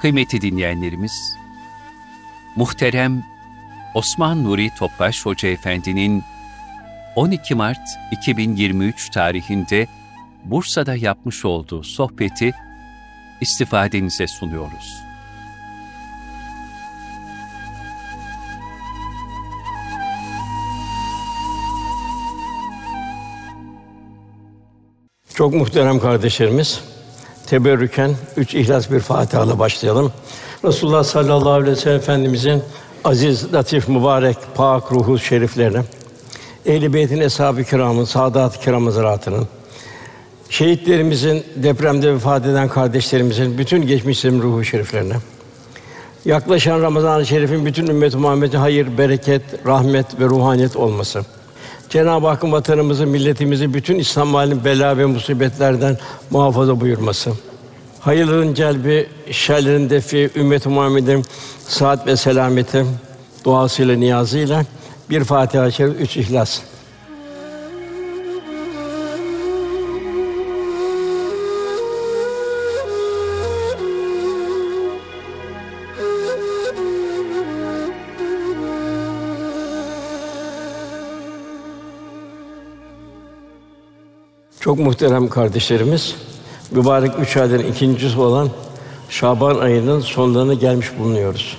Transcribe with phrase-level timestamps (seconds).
[0.00, 1.36] Kıymetli dinleyenlerimiz,
[2.56, 3.24] muhterem
[3.94, 6.24] Osman Nuri Topbaş Hoca Efendi'nin
[7.16, 9.86] 12 Mart 2023 tarihinde
[10.44, 12.52] Bursa'da yapmış olduğu sohbeti
[13.40, 15.02] istifadenize sunuyoruz.
[25.34, 26.95] Çok muhterem kardeşlerimiz,
[27.46, 30.12] teberrüken üç ihlas bir Fatiha'la başlayalım.
[30.64, 32.62] Resulullah sallallahu aleyhi ve sellem Efendimizin
[33.04, 35.82] aziz, latif, mübarek, pak ruhu şeriflerine,
[36.66, 38.90] Ehl-i Beyt'in eshab-ı kiramın, saadat-ı kiram
[40.48, 45.14] şehitlerimizin, depremde vefat eden kardeşlerimizin bütün geçmişlerin ruhu şeriflerine,
[46.24, 51.24] yaklaşan Ramazan-ı Şerif'in bütün ümmet-i Muhammed'e hayır, bereket, rahmet ve ruhaniyet olması.
[51.90, 55.98] Cenab-ı Hakk'ın vatanımızı, milletimizi bütün İslam halinin bela ve musibetlerden
[56.30, 57.32] muhafaza buyurması.
[58.00, 61.24] Hayırların celbi, şerlerin defi, ümmet-i Muhammed'in
[61.68, 62.86] saat ve selameti
[63.44, 64.64] duasıyla, niyazıyla
[65.10, 66.60] bir Fatiha-i Şerif, üç İhlas.
[84.66, 86.14] Çok muhterem kardeşlerimiz,
[86.70, 88.48] mübarek üç ayların ikincisi olan
[89.08, 91.56] Şaban ayının sonlarına gelmiş bulunuyoruz.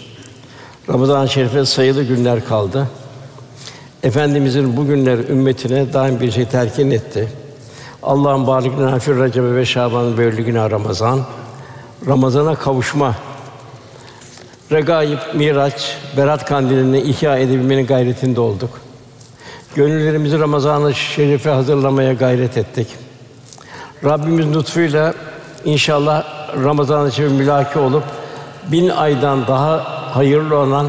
[0.89, 2.88] Ramazan-ı Şerif'e sayılı günler kaldı.
[4.03, 7.30] Efendimizin bu günler ümmetine daim bir şey telkin etti.
[8.03, 11.19] Allah'ın barik nafir Recep ve Şaban'ın böyle günah Ramazan.
[12.08, 13.16] Ramazana kavuşma,
[14.72, 18.87] regaib, miraç, berat kandilini ihya edebilmenin gayretinde olduk.
[19.78, 22.88] Gönüllerimizi Ramazan-ı Şerif'e hazırlamaya gayret ettik.
[24.03, 25.14] Rabbimiz lütfuyla
[25.66, 26.25] inşallah
[26.64, 28.03] Ramazan-ı Şerif mülaki olup
[28.72, 29.78] bin aydan daha
[30.16, 30.88] hayırlı olan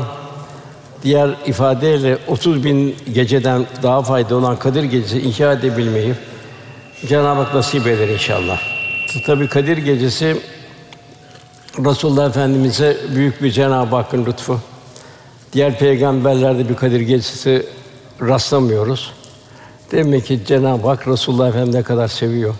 [1.02, 6.14] diğer ifadeyle 30 bin geceden daha faydalı olan Kadir Gecesi ihya edebilmeyi
[7.08, 8.60] Cenab-ı Hak nasip eder inşallah.
[9.26, 10.36] Tabi Kadir Gecesi
[11.78, 14.60] Resulullah Efendimize büyük bir Cenab-ı Hakk'ın lütfu.
[15.52, 17.77] Diğer peygamberlerde bir Kadir Gecesi
[18.20, 19.12] rastlamıyoruz.
[19.92, 22.54] Demek ki Cenab-ı Hak Resulullah Efendimiz'e kadar seviyor.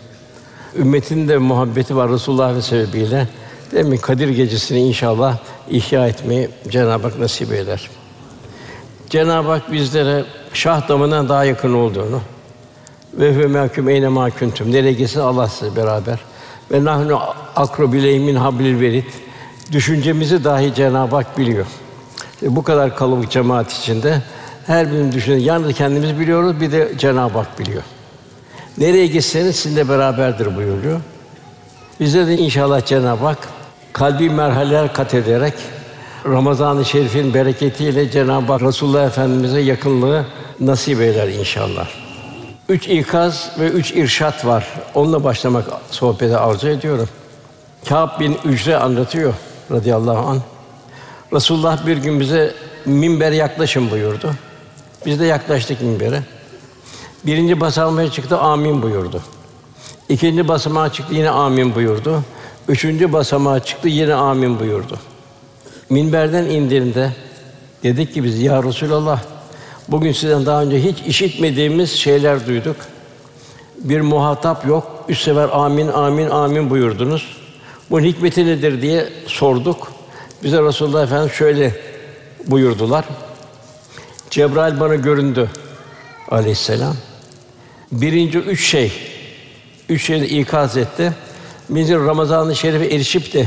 [0.77, 3.29] Ümmetin de muhabbeti var Resulullah ve sebebiyle.
[3.73, 5.39] Demek Kadir Gecesi'ni inşallah
[5.71, 7.91] ihya etmeyi Cenab-ı Hak nasip eder.
[9.11, 12.21] Cenab-ı Hak bizlere şah damından daha yakın olduğunu
[13.15, 14.73] ve hüve mahkum eyne mahkuntum.
[14.73, 16.19] Nereye gitsin Allah size beraber.
[16.71, 17.21] Ve nahnu
[17.57, 19.07] akru bileymin hablil verit.
[19.73, 21.67] Düşüncemizi dahi Cenab-ı Hak biliyor.
[22.43, 24.23] Bu kadar kalabalık cemaat içinde
[24.69, 25.39] her birinin düşünün.
[25.39, 27.83] Yalnız kendimiz biliyoruz, bir de Cenab-ı Hak biliyor.
[28.79, 31.01] Nereye gitseniz sizinle beraberdir buyuruyor.
[32.01, 33.39] Bize de inşallah Cenab-ı Hak
[33.93, 35.55] kalbi merhaleler kat ederek
[36.27, 40.27] Ramazan-ı Şerif'in bereketiyle Cenab-ı Hak Resulullah Efendimize yakınlığı
[40.61, 41.89] nasip eder inşallah.
[42.69, 44.69] Üç ikaz ve üç irşat var.
[44.95, 47.09] Onunla başlamak sohbete arzu ediyorum.
[47.89, 49.35] Kâb bin Ücre anlatıyor
[49.71, 50.41] radıyallahu an.
[51.33, 52.55] Resulullah bir gün bize
[52.87, 54.31] minber yaklaşın buyurdu.
[55.07, 56.23] Biz de yaklaştık minbere.
[57.27, 59.23] Birinci basamağa çıktı, amin buyurdu.
[60.09, 62.23] İkinci basamağa çıktı, yine amin buyurdu.
[62.69, 64.99] Üçüncü basamağa çıktı, yine amin buyurdu.
[65.91, 67.13] Minberden indiğinde
[67.83, 69.23] dedik ki biz ya Resulallah
[69.89, 72.77] bugün sizden daha önce hiç işitmediğimiz şeyler duyduk.
[73.79, 75.05] Bir muhatap yok.
[75.09, 77.37] Üç sefer amin amin amin buyurdunuz.
[77.91, 79.93] Bunun hikmeti nedir diye sorduk.
[80.43, 81.73] Bize Resulullah Efendimiz şöyle
[82.47, 83.05] buyurdular.
[84.39, 85.51] Cebrail bana göründü
[86.31, 86.95] aleyhisselam.
[87.93, 88.93] Birinci üç şey,
[89.89, 91.13] üç şeyi ikaz etti.
[91.69, 93.47] Birinci Ramazan-ı Şerif'e erişip de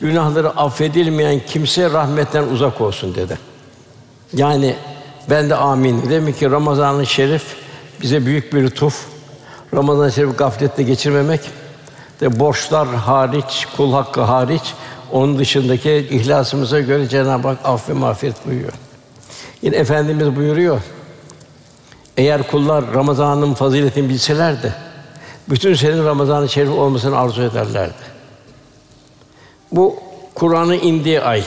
[0.00, 3.38] günahları affedilmeyen kimse rahmetten uzak olsun dedi.
[4.32, 4.74] Yani
[5.30, 6.10] ben de amin.
[6.10, 7.42] Demek ki Ramazan-ı Şerif
[8.02, 9.06] bize büyük bir lütuf.
[9.74, 11.40] Ramazan-ı Şerif gaflette geçirmemek
[12.20, 14.74] de borçlar hariç, kul hakkı hariç
[15.12, 18.72] onun dışındaki ihlasımıza göre Cenab-ı Hak aff ve mağfiret buyuruyor.
[19.62, 20.80] Yine efendimiz buyuruyor.
[22.16, 24.74] Eğer kullar Ramazan'ın faziletini bilselerdi,
[25.48, 28.10] bütün senin Ramazan-ı Şerif olmasını arzu ederlerdi.
[29.72, 29.96] Bu
[30.34, 31.44] Kur'an'ın indiği ay.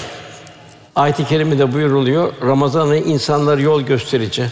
[0.96, 2.34] Ayet-i kerimede buyuruluyor.
[2.42, 4.46] Ramazan'ı insanlar yol gösterici,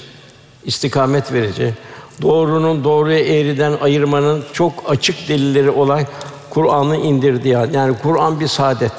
[0.65, 1.73] istikamet verici,
[2.21, 6.03] doğrunun doğruya eğriden ayırmanın çok açık delilleri olan
[6.49, 8.91] Kur'an'ı indirdiği yani Kur'an bir saadet,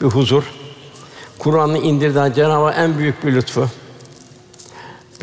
[0.00, 0.44] bir huzur.
[1.38, 3.68] Kur'an'ı indirdiği Cenab-ı en büyük bir lütfu.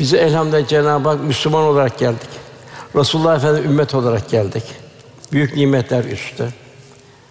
[0.00, 2.28] Bize elhamdülillah Cenab-ı Hak Müslüman olarak geldik.
[2.96, 4.62] Resulullah Efendimiz ümmet olarak geldik.
[5.32, 6.48] Büyük nimetler üstte.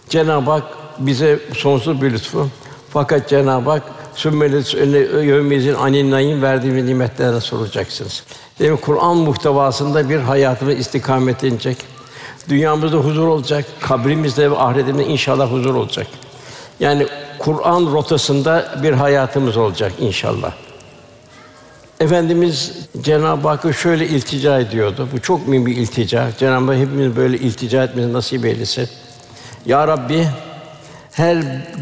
[0.09, 0.63] Cenab-ı Hak
[0.99, 2.47] bize sonsuz bir lütfu.
[2.93, 3.83] Fakat Cenab-ı Hak
[4.15, 4.73] sümmelet
[5.25, 8.23] yevmizin anin naim verdiği nimetlerden soracaksınız.
[8.59, 11.77] Demek Kur'an muhtevasında bir hayatımız istikamet edecek.
[12.49, 16.07] Dünyamızda huzur olacak, kabrimizde ve ahiretimizde inşallah huzur olacak.
[16.79, 17.07] Yani
[17.39, 20.51] Kur'an rotasında bir hayatımız olacak inşallah.
[21.99, 25.07] Efendimiz Cenab-ı Hakk'a şöyle iltica ediyordu.
[25.13, 26.27] Bu çok mühim bir iltica.
[26.39, 28.89] Cenab-ı Hak hepimiz böyle iltica etmesi nasip eylesin.
[29.65, 30.27] Ya Rabbi
[31.11, 31.37] her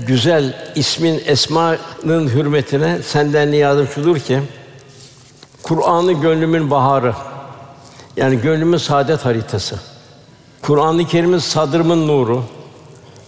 [0.07, 4.39] güzel ismin esmanın hürmetine senden niyazım şudur ki
[5.63, 7.13] Kur'an'ı gönlümün baharı.
[8.17, 9.79] Yani gönlümün saadet haritası.
[10.61, 12.43] Kur'an-ı Kerim'in sadrımın nuru.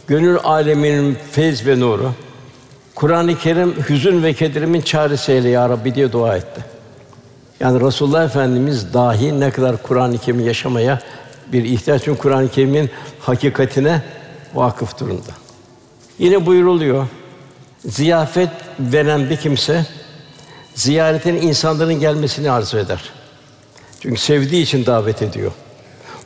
[0.07, 2.11] Gönül aleminin feyz ve nuru.
[2.95, 6.78] Kur'an-ı Kerim hüzün ve kederimin çaresi eyle ya Rabbi diye dua etti.
[7.59, 10.99] Yani Resulullah Efendimiz dahi ne kadar Kur'an-ı Kerim'i yaşamaya
[11.53, 12.89] bir ihtiyaç çünkü Kur'an-ı Kerim'in
[13.19, 14.01] hakikatine
[14.53, 15.31] vakıf durumda.
[16.19, 17.07] Yine buyuruluyor.
[17.85, 19.85] Ziyafet veren bir kimse
[20.75, 23.01] ziyaretin insanların gelmesini arzu eder.
[23.99, 25.51] Çünkü sevdiği için davet ediyor.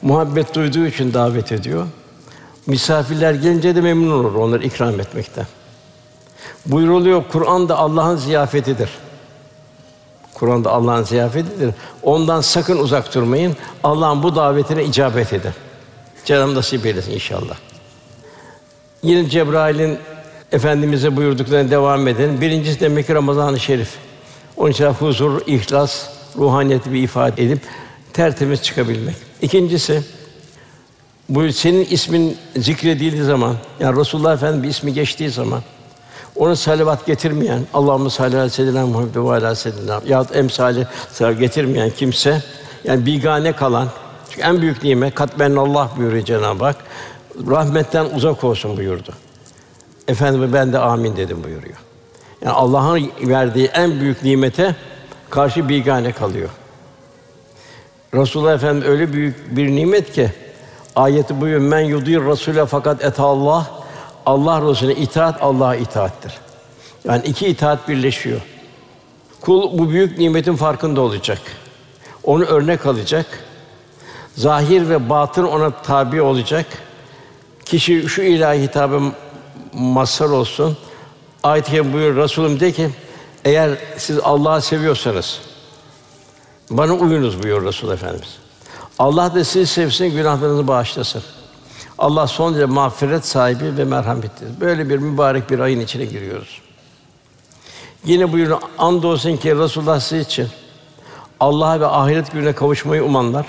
[0.01, 1.87] Muhabbet duyduğu için davet ediyor.
[2.67, 5.47] Misafirler gelince de memnun olur onları ikram etmekten.
[6.65, 8.89] Buyuruluyor Kur'an da Allah'ın ziyafetidir.
[10.43, 11.73] Kur'an'da Allah'ın ziyafetidir.
[12.01, 13.55] Ondan sakın uzak durmayın.
[13.83, 15.51] Allah'ın bu davetine icabet edin.
[16.25, 17.55] Cenab-ı nasip eylesin inşallah.
[19.03, 19.97] Yine Cebrail'in
[20.51, 22.41] efendimize buyurduklarına devam edin.
[22.41, 23.89] Birincisi demek ki Ramazan-ı Şerif.
[24.57, 26.07] Onun için huzur, ihlas,
[26.37, 27.59] ruhaniyeti bir ifade edip
[28.13, 29.15] tertemiz çıkabilmek.
[29.41, 30.01] İkincisi
[31.29, 35.61] bu senin ismin zikredildiği zaman, yani Resulullah Efendimiz bir ismi geçtiği zaman
[36.35, 40.87] ona salavat getirmeyen, Allahümme salli ala seyyidina Muhammed ve ala seyyidina ya emsali
[41.39, 42.41] getirmeyen kimse
[42.83, 43.87] yani bigane kalan
[44.29, 46.75] çünkü en büyük nimet Allah buyuruyor Cenab-ı Hak.
[47.49, 49.13] Rahmetten uzak olsun buyurdu.
[50.07, 51.77] Efendime ben de amin dedim buyuruyor.
[52.41, 54.75] Yani Allah'ın verdiği en büyük nimete
[55.29, 56.49] karşı bigane kalıyor.
[58.13, 60.31] Resulullah Efendimiz öyle büyük bir nimet ki
[60.95, 63.82] ayeti buyuruyor men yudir Rasule fakat et Allah
[64.25, 66.33] Allah Resulüne itaat Allah'a itaattir.
[67.03, 68.41] Yani iki itaat birleşiyor.
[69.41, 71.39] Kul bu büyük nimetin farkında olacak.
[72.23, 73.25] Onu örnek alacak.
[74.35, 76.65] Zahir ve batın ona tabi olacak.
[77.65, 79.01] Kişi şu ilahi hitabı
[79.73, 80.77] mazhar olsun.
[81.43, 82.89] Ayet-i buyur Resulüm de ki
[83.45, 85.41] eğer siz Allah'ı seviyorsanız
[86.69, 88.37] bana uyunuz buyuruyor Resul Efendimiz.
[88.99, 91.23] Allah da sizi sevsin, günahlarınızı bağışlasın.
[92.03, 94.61] Allah son derece mağfiret sahibi ve merhametlidir.
[94.61, 96.61] Böyle bir mübarek bir ayın içine giriyoruz.
[98.05, 100.47] Yine buyurun andolsun ki Resulullah siz için
[101.39, 103.45] Allah'a ve ahiret gününe kavuşmayı umanlar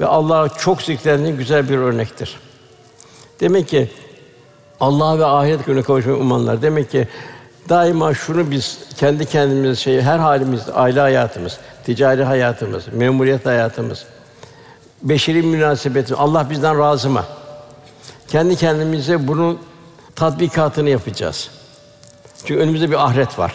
[0.00, 2.36] ve Allah'a çok zikrendiği güzel bir örnektir.
[3.40, 3.90] Demek ki
[4.80, 6.62] Allah'a ve ahiret gününe kavuşmayı umanlar.
[6.62, 7.08] Demek ki
[7.68, 14.04] daima şunu biz kendi kendimize şey her halimizde aile hayatımız, ticari hayatımız, memuriyet hayatımız,
[15.02, 17.24] beşeri münasebetimiz Allah bizden razı mı?
[18.32, 19.58] Kendi kendimize bunun
[20.16, 21.50] tatbikatını yapacağız.
[22.38, 23.52] Çünkü önümüzde bir ahiret var.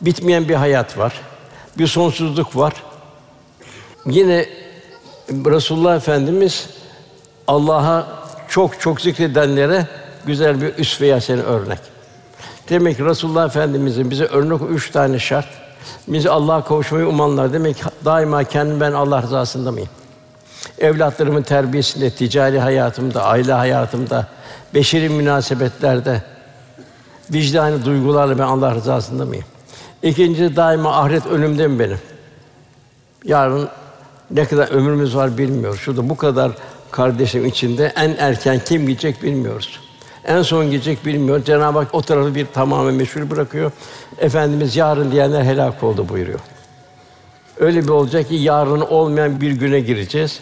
[0.00, 1.20] Bitmeyen bir hayat var.
[1.78, 2.72] Bir sonsuzluk var.
[4.06, 4.48] Yine
[5.28, 6.68] Resulullah Efendimiz
[7.48, 8.06] Allah'a
[8.48, 9.86] çok çok zikredenlere
[10.26, 11.78] güzel bir üsve-i örnek.
[12.68, 15.48] Demek ki Resulullah Efendimizin bize örnek üç tane şart.
[16.08, 19.88] Bizi Allah'a kavuşmayı umanlar demek ki daima kendim ben Allah rızasında mıyım?
[20.78, 24.26] Evlatlarımın terbiyesinde, ticari hayatımda, aile hayatımda,
[24.74, 26.22] beşeri münasebetlerde
[27.30, 29.44] vicdani duygularla ben Allah rızasında mıyım?
[30.02, 31.98] İkincisi daima ahiret önümde mi benim?
[33.24, 33.68] Yarın
[34.30, 35.80] ne kadar ömrümüz var bilmiyoruz.
[35.80, 36.52] Şurada bu kadar
[36.90, 39.80] kardeşim içinde en erken kim gidecek bilmiyoruz.
[40.24, 41.44] En son gidecek bilmiyor.
[41.44, 43.72] Cenab-ı Hak o tarafı bir tamamen meşhur bırakıyor.
[44.18, 46.40] Efendimiz yarın diyenler helak oldu buyuruyor.
[47.60, 50.40] Öyle bir olacak ki yarın olmayan bir güne gireceğiz.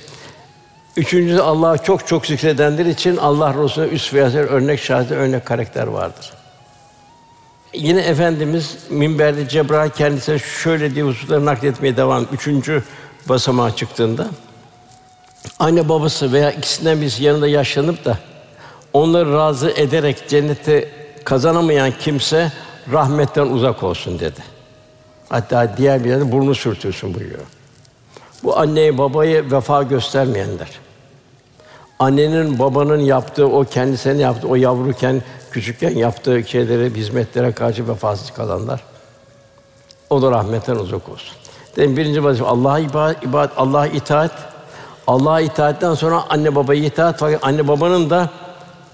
[0.96, 6.32] Üçüncüsü Allah'a çok çok zikredenler için Allah Resulü'ne üst ve örnek şahit örnek karakter vardır.
[7.74, 12.26] Yine Efendimiz minberde Cebrail kendisine şöyle diye hususları nakletmeye devam.
[12.32, 12.82] Üçüncü
[13.28, 14.26] basamağa çıktığında
[15.58, 18.18] anne babası veya ikisinden birisi yanında yaşlanıp da
[18.92, 20.88] onları razı ederek cennete
[21.24, 22.52] kazanamayan kimse
[22.92, 24.53] rahmetten uzak olsun dedi.
[25.28, 27.40] Hatta diğer bir yerde burnu sürtüyorsun buyuruyor.
[28.42, 30.68] Bu anneye babayı vefa göstermeyenler.
[31.98, 38.80] Annenin babanın yaptığı o kendisine yaptığı o yavruken küçükken yaptığı şeylere hizmetlere karşı vefasız kalanlar.
[40.10, 41.36] O da rahmetten uzak olsun.
[41.76, 44.32] Dedim birinci vazife Allah'a ibadet, ibadet Allah'a itaat.
[45.06, 48.30] Allah'a itaatten sonra anne babaya itaat fakat anne babanın da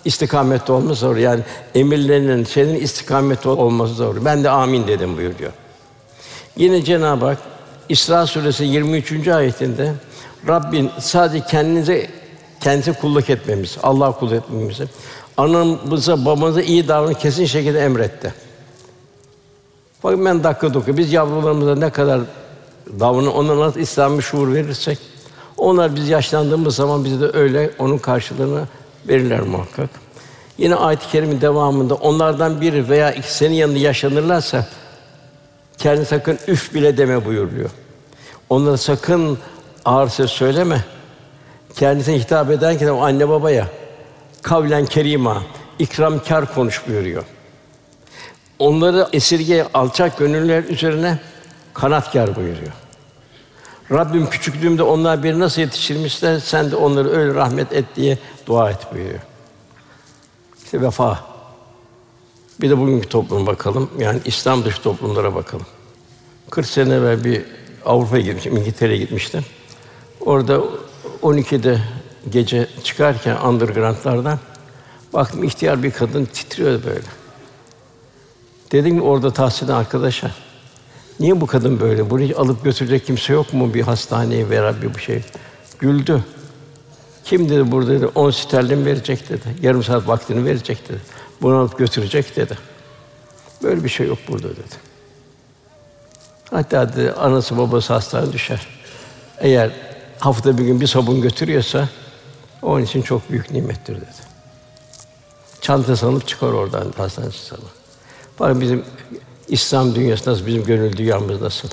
[0.04, 1.16] istikamette olması zor.
[1.16, 1.42] Yani
[1.74, 4.24] emirlerinin senin istikamette olması zor.
[4.24, 5.52] Ben de amin dedim buyuruyor.
[6.60, 7.38] Yine Cenab-ı Hak
[7.88, 9.28] İsra suresi 23.
[9.28, 9.92] ayetinde
[10.48, 12.10] Rabbin sadece kendinize
[12.60, 14.84] kendisi kulluk etmemiz, Allah kulluk etmemizi,
[15.36, 18.34] anamıza, babamıza iyi davranıp kesin şekilde emretti.
[20.04, 20.96] Bakın ben dakika dokuz.
[20.96, 22.20] Biz yavrularımıza ne kadar
[23.00, 24.98] davranı, onlara nasıl İslami şuur verirsek,
[25.56, 28.64] onlar biz yaşlandığımız zaman bize de öyle onun karşılığını
[29.08, 29.90] verirler muhakkak.
[30.58, 34.66] Yine ayet-i kerimin devamında onlardan biri veya iki senin yanında yaşanırlarsa
[35.80, 37.70] kendi sakın üf bile deme buyuruyor.
[38.50, 39.38] Onlara sakın
[39.84, 40.84] ağır ses söyleme.
[41.74, 43.66] Kendisine hitap ederken o anne babaya
[44.42, 45.42] kavlen kerima,
[45.78, 47.24] ikramkar konuş buyuruyor.
[48.58, 51.18] Onları esirge alçak gönüller üzerine
[51.74, 52.72] kanatkar buyuruyor.
[53.90, 58.94] Rabbim küçüklüğümde onlar beni nasıl yetiştirmişler, sen de onları öyle rahmet et diye dua et
[58.94, 59.20] buyuruyor.
[60.64, 61.29] İşte vefa.
[62.62, 63.90] Bir de bugünkü topluma bakalım.
[63.98, 65.66] Yani İslam dışı toplumlara bakalım.
[66.50, 67.42] 40 sene evvel bir
[67.84, 69.44] Avrupa'ya gitmiştim, İngiltere'ye gitmiştim.
[70.20, 70.60] Orada
[71.22, 71.78] 12'de
[72.30, 74.38] gece çıkarken underground'lardan
[75.12, 77.06] baktım ihtiyar bir kadın titriyor böyle.
[78.72, 80.30] Dedim ki orada tahsil arkadaşa,
[81.20, 82.10] niye bu kadın böyle?
[82.10, 85.22] Bunu alıp götürecek kimse yok mu bir hastaneye veya bir şey?
[85.78, 86.24] Güldü.
[87.24, 89.56] Kim dedi burada dedi, 10 sterlin verecek dedi.
[89.62, 91.00] Yarım saat vaktini verecek dedi.
[91.42, 92.58] Bunu alıp götürecek dedi.
[93.62, 94.90] Böyle bir şey yok burada dedi.
[96.50, 98.66] Hatta dedi, anası babası hastaneye düşer.
[99.38, 99.70] Eğer
[100.18, 101.88] hafta bir gün bir sabun götürüyorsa
[102.62, 104.30] onun için çok büyük nimettir dedi.
[105.60, 107.60] Çantası alıp çıkar oradan hastaneye sana.
[108.40, 108.84] Bakın bizim
[109.48, 111.68] İslam dünyası nasıl, bizim gönül dünyamız nasıl?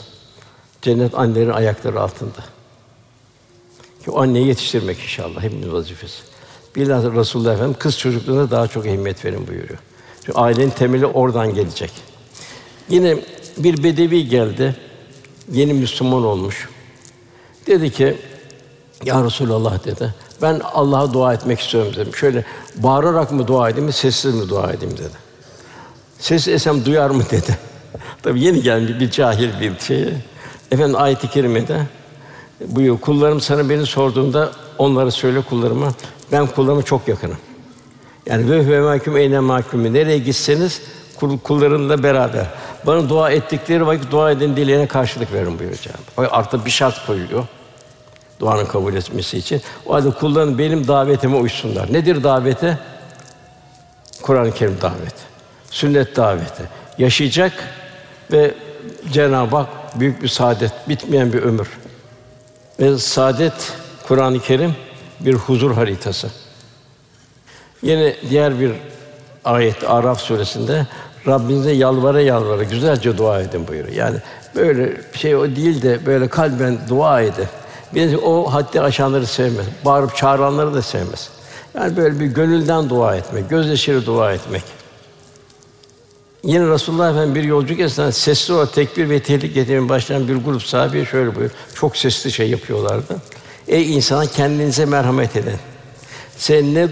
[0.81, 2.43] Cennet annelerin ayakları altında.
[4.03, 6.36] Ki o anneyi yetiştirmek inşallah hepimiz vazifesi.
[6.77, 9.79] Bilhassa Resulullah Efendimiz kız çocukluğuna daha çok ehemmiyet verin buyuruyor.
[10.25, 11.91] Çünkü ailenin temeli oradan gelecek.
[12.89, 13.17] Yine
[13.57, 14.75] bir bedevi geldi.
[15.51, 16.69] Yeni Müslüman olmuş.
[17.67, 18.17] Dedi ki
[19.03, 20.13] ya Resulallah dedi.
[20.41, 22.15] Ben Allah'a dua etmek istiyorum dedim.
[22.15, 25.17] Şöyle bağırarak mı dua edeyim, sessiz mi dua edeyim dedi.
[26.19, 27.57] Ses esem duyar mı dedi.
[28.23, 30.13] Tabii yeni gelmiş bir cahil bir şey.
[30.71, 31.81] Efendim ayet-i kerimede
[32.65, 32.99] buyuruyor.
[32.99, 35.93] Kullarım sana beni sorduğunda onlara söyle kullarıma
[36.31, 37.37] ben kullarıma çok yakınım.
[38.25, 39.93] Yani ve ve mahkum eyne mahkum.
[39.93, 40.81] Nereye gitseniz
[41.19, 42.45] kul, kullarınla beraber.
[42.85, 47.45] Bana dua ettikleri vakit dua edin dileğine karşılık verin buyuruyor Cenab-ı Artık bir şart koyuyor.
[48.39, 49.61] Duanın kabul etmesi için.
[49.85, 51.93] O halde kulların benim davetime uysunlar.
[51.93, 52.77] Nedir davete?
[54.21, 55.21] Kur'an-ı Kerim daveti.
[55.71, 56.63] Sünnet daveti.
[56.97, 57.53] Yaşayacak
[58.31, 58.53] ve
[59.11, 61.69] Cenab-ı Hak büyük bir saadet, bitmeyen bir ömür.
[62.79, 63.73] Ve saadet
[64.07, 64.75] Kur'an-ı Kerim
[65.19, 66.29] bir huzur haritası.
[67.81, 68.71] Yine diğer bir
[69.45, 70.87] ayet Araf suresinde
[71.27, 73.95] Rabbinize yalvara yalvara güzelce dua edin buyuruyor.
[73.95, 74.17] Yani
[74.55, 77.47] böyle şey o değil de böyle kalben dua edin.
[77.95, 79.65] Bir o haddi aşanları sevmez.
[79.85, 81.29] Bağırıp çağıranları da sevmez.
[81.75, 84.63] Yani böyle bir gönülden dua etmek, gözyaşıyla dua etmek.
[86.43, 90.63] Yine Resulullah Efendimiz bir yolculuk esnasında sesli olarak tekbir ve tehlike getirmeye başlayan bir grup
[90.63, 91.51] sahabeye şöyle buyuruyor.
[91.75, 93.15] Çok sesli şey yapıyorlardı.
[93.67, 95.59] Ey insan kendinize merhamet edin.
[96.37, 96.87] Sen ne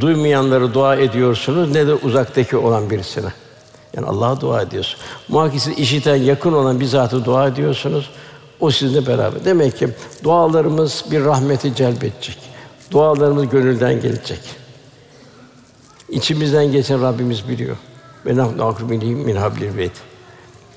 [0.00, 3.32] duymayanları dua ediyorsunuz ne de uzaktaki olan birisine.
[3.96, 5.00] Yani Allah'a dua ediyorsun.
[5.28, 8.10] Muhakkak işiten yakın olan bir zatı dua ediyorsunuz.
[8.60, 9.44] O sizinle beraber.
[9.44, 9.88] Demek ki
[10.24, 12.38] dualarımız bir rahmeti celbedecek.
[12.90, 14.40] Dualarımız gönülden gelecek.
[16.08, 17.76] İçimizden geçen Rabbimiz biliyor.
[18.26, 19.92] Ve nahnu akrubihim min hablil beyt.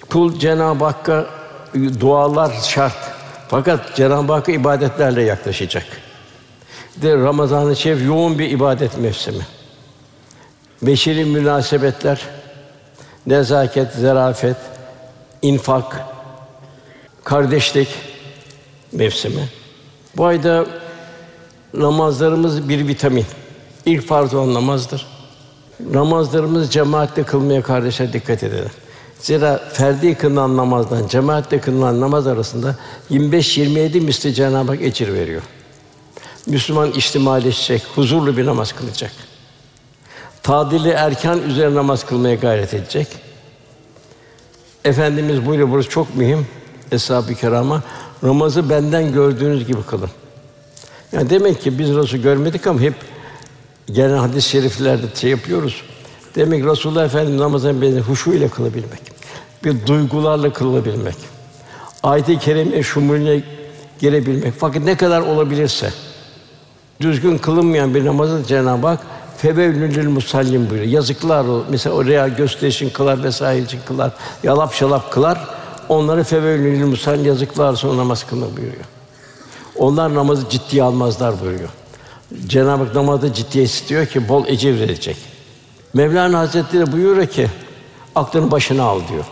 [0.10, 1.26] Kul Cenab-ı Hakk'a
[2.00, 3.13] dualar şart.
[3.48, 5.86] Fakat Cenab-ı Hakk'a ibadetlerle yaklaşacak.
[6.96, 9.48] De Ramazan-ı Şerif yoğun bir ibadet mevsimi.
[10.82, 12.22] Beşeri münasebetler,
[13.26, 14.58] nezaket, zarafet,
[15.42, 16.02] infak,
[17.24, 17.88] kardeşlik
[18.92, 19.50] mevsimi.
[20.18, 20.66] Bu ayda
[21.74, 23.26] namazlarımız bir vitamin.
[23.86, 25.08] İlk farz olan namazdır.
[25.92, 28.72] Namazlarımızı cemaatle kılmaya kardeşler dikkat edelim.
[29.24, 32.76] Zira ferdi kılınan namazdan cemaatle kılınan namaz arasında
[33.12, 35.42] 25-27 misli Cenab-ı Hak ecir veriyor.
[36.48, 39.12] Müslüman içtimaileşecek, huzurlu bir namaz kılacak.
[40.44, 43.08] Tadili erken üzerine namaz kılmaya gayret edecek.
[44.86, 46.48] Efendimiz buyuruyor burası çok mühim.
[46.92, 47.84] Eshab-ı Kirama
[48.24, 50.10] namazı benden gördüğünüz gibi kılın.
[51.12, 52.96] Yani demek ki biz Resul görmedik ama hep
[53.88, 55.84] gelen hadis-i şeriflerde şey yapıyoruz.
[56.36, 59.02] Demek Resulullah Efendimiz namazını beni huşu ile kılabilmek,
[59.64, 61.16] bir duygularla kılabilmek,
[62.04, 63.44] ayet-i kerime şumulüne
[64.00, 64.54] girebilmek.
[64.60, 65.94] Fakat ne kadar olabilirse
[67.02, 69.00] düzgün kılınmayan bir namazı Cenab-ı Hak
[69.38, 70.92] Fevevlül musallim buyuruyor.
[70.92, 71.64] Yazıklar o.
[71.70, 74.12] Mesela oraya gösterişin kılar vesaire için kılar.
[74.44, 75.48] Yalap şalap kılar.
[75.90, 78.84] Onları fevevlül musallim yazıklar sonra namaz kılma buyuruyor.
[79.76, 81.70] Onlar namazı ciddiye almazlar buyuruyor.
[82.48, 85.33] Cenab-ı Hak namazı ciddiye istiyor ki bol ecir verecek.
[85.94, 87.48] Mevlana Hazretleri buyuruyor ki
[88.16, 89.26] aklını başına al diyor.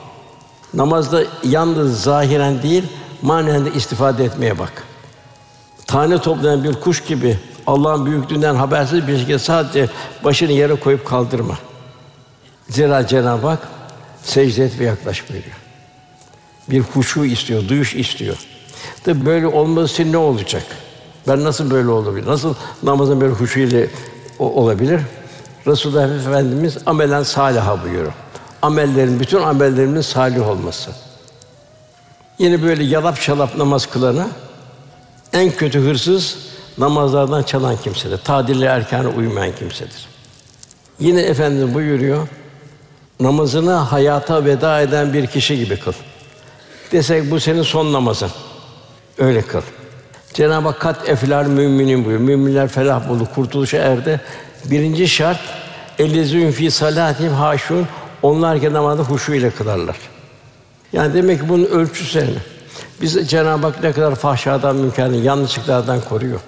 [0.74, 2.84] Namazda yalnız zahiren değil,
[3.22, 4.84] manen de istifade etmeye bak.
[5.88, 9.90] Tane toplayan bir kuş gibi Allah'ın büyüklüğünden habersiz bir şekilde sadece
[10.24, 11.58] başını yere koyup kaldırma.
[12.70, 13.68] Zira Cenab-ı Hak
[14.24, 15.56] secde et ve yaklaş buyuruyor.
[16.70, 18.38] Bir huşu istiyor, duyuş istiyor.
[19.04, 20.64] Tabi böyle olması için ne olacak?
[21.28, 22.28] Ben nasıl böyle olabilir?
[22.28, 23.90] Nasıl namazın böyle huşu ile
[24.40, 25.02] olabilir?
[25.68, 28.14] Resulullah Efendimiz amelen saliha buyuruyor.
[28.62, 30.92] Amellerin bütün amellerinin salih olması.
[32.40, 34.28] Yine böyle yalap şalap namaz kılana
[35.34, 36.38] en kötü hırsız
[36.78, 38.18] namazlardan çalan kimsedir.
[38.18, 40.08] Tadille erkâne uymayan kimsedir.
[41.00, 42.28] Yine Efendimiz buyuruyor,
[43.20, 45.94] namazını hayata veda eden bir kişi gibi kıl.
[46.92, 48.32] Desek bu senin son namazın.
[49.18, 49.62] Öyle kıl.
[50.34, 52.30] Cenab-ı Hak kat eflar müminin buyuruyor.
[52.30, 54.22] Müminler felah buldu, kurtuluşa erdi.
[54.66, 55.40] Birinci şart
[56.00, 57.86] ellezîn fî salâtihim haşûn.
[58.22, 59.96] Onlar ki namazı huşu ile kılarlar.
[60.94, 62.30] Yani demek ki bunun ölçüsü ne?
[63.02, 66.40] Biz Cenab-ı Hak ne kadar fahşadan, münkerden, yanlışlıklardan koruyor.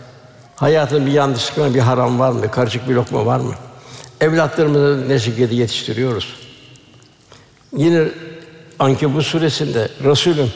[0.56, 2.52] Hayatın bir yanlışlık var, bir haram var mı?
[2.52, 3.54] Karışık bir lokma var mı?
[4.22, 6.34] Evlatlarımızı ne şekilde yetiştiriyoruz?
[7.78, 8.08] Yine
[8.80, 10.52] Ankebut suresinde Resulüm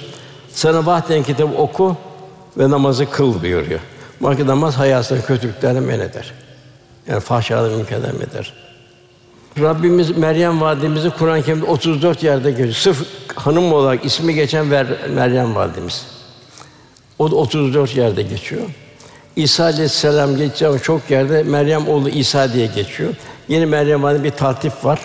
[0.52, 1.98] sana vahden kitabı oku
[2.58, 3.80] ve namazı kıl buyuruyor.
[4.22, 6.34] Bak namaz hayatın kötülüklerden men eder.
[7.08, 8.54] Yani fahşadan münkerden men eder.
[9.60, 12.74] Rabbimiz Meryem validemizi Kur'an-ı Kerim'de 34 yerde geçiyor.
[12.74, 14.66] Sırf hanım olarak ismi geçen
[15.10, 16.06] Meryem validemiz.
[17.20, 18.62] O da 34 yerde geçiyor.
[19.36, 20.30] İsa aleyhisselam
[20.66, 23.14] ama çok yerde Meryem oğlu İsa diye geçiyor.
[23.48, 25.00] Yeni Meryem valide bir tartif var.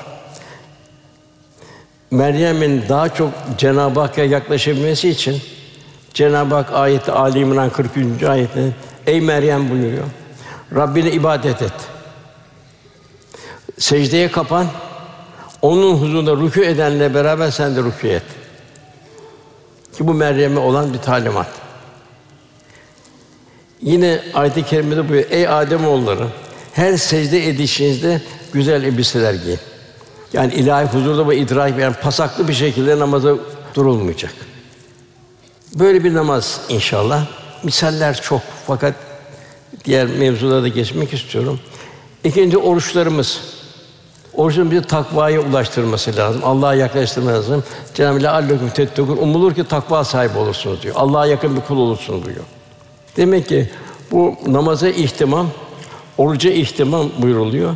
[2.10, 5.42] Meryem'in daha çok Cenab-ı Hakk'a yaklaşabilmesi için
[6.14, 8.22] Cenab-ı Hak ayeti Ali İmran 43.
[8.22, 8.68] ayette
[9.06, 10.04] Ey Meryem buyuruyor.
[10.74, 11.91] Rabbine ibadet et.
[13.78, 14.66] Secdeye kapan.
[15.62, 18.22] Onun huzurunda rükû edenle beraber sen de rükû et.
[19.96, 21.48] Ki bu Meryem'e olan bir talimat.
[23.82, 25.30] Yine ayet-i kerimede buyuruyor.
[25.30, 26.26] Ey Adem oğulları,
[26.72, 29.58] her secde edişinizde güzel elbiseler giyin.
[30.32, 33.34] Yani ilahi huzurda ve idrak yani pasaklı bir şekilde namaza
[33.74, 34.34] durulmayacak.
[35.74, 37.26] Böyle bir namaz inşallah.
[37.62, 38.94] Misaller çok fakat
[39.84, 41.60] diğer mevzulara geçmek istiyorum.
[42.24, 43.40] İkinci oruçlarımız.
[44.36, 46.42] Orucun bir takvaya ulaştırması lazım.
[46.44, 47.64] Allah'a yaklaştırması lazım.
[47.94, 50.94] Cenab-ı Hak "Allekum tettekûn" umulur ki takva sahibi olursunuz diyor.
[50.98, 52.44] Allah'a yakın bir kul olursunuz diyor.
[53.16, 53.70] Demek ki
[54.10, 55.46] bu namaza ihtimam,
[56.18, 57.74] oruca ihtimam buyuruluyor.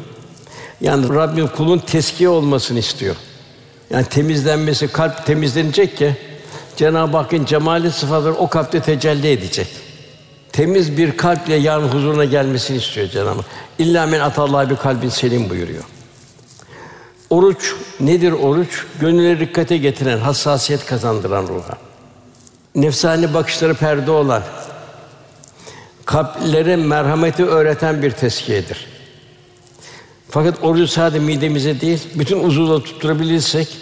[0.80, 3.16] Yani Rabbim kulun teskiye olmasını istiyor.
[3.90, 6.16] Yani temizlenmesi, kalp temizlenecek ki
[6.76, 9.66] Cenab-ı Hakk'ın cemali sıfatları o kalpte tecelli edecek.
[10.52, 13.44] Temiz bir kalple yarın huzuruna gelmesini istiyor Cenab-ı Hak.
[13.78, 15.84] İlla men atallah bir kalbin selim buyuruyor.
[17.30, 18.86] Oruç nedir oruç?
[19.00, 21.78] Gönülleri dikkate getiren, hassasiyet kazandıran ruha.
[22.74, 24.42] Nefsani bakışları perde olan,
[26.04, 28.86] kalplere merhameti öğreten bir teskiyedir.
[30.30, 33.76] Fakat orucu sadece midemize değil, bütün uzuvla tutturabilirsek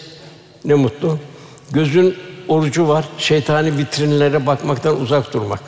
[0.64, 1.18] ne mutlu.
[1.70, 2.16] Gözün
[2.48, 5.60] orucu var, şeytani vitrinlere bakmaktan uzak durmak.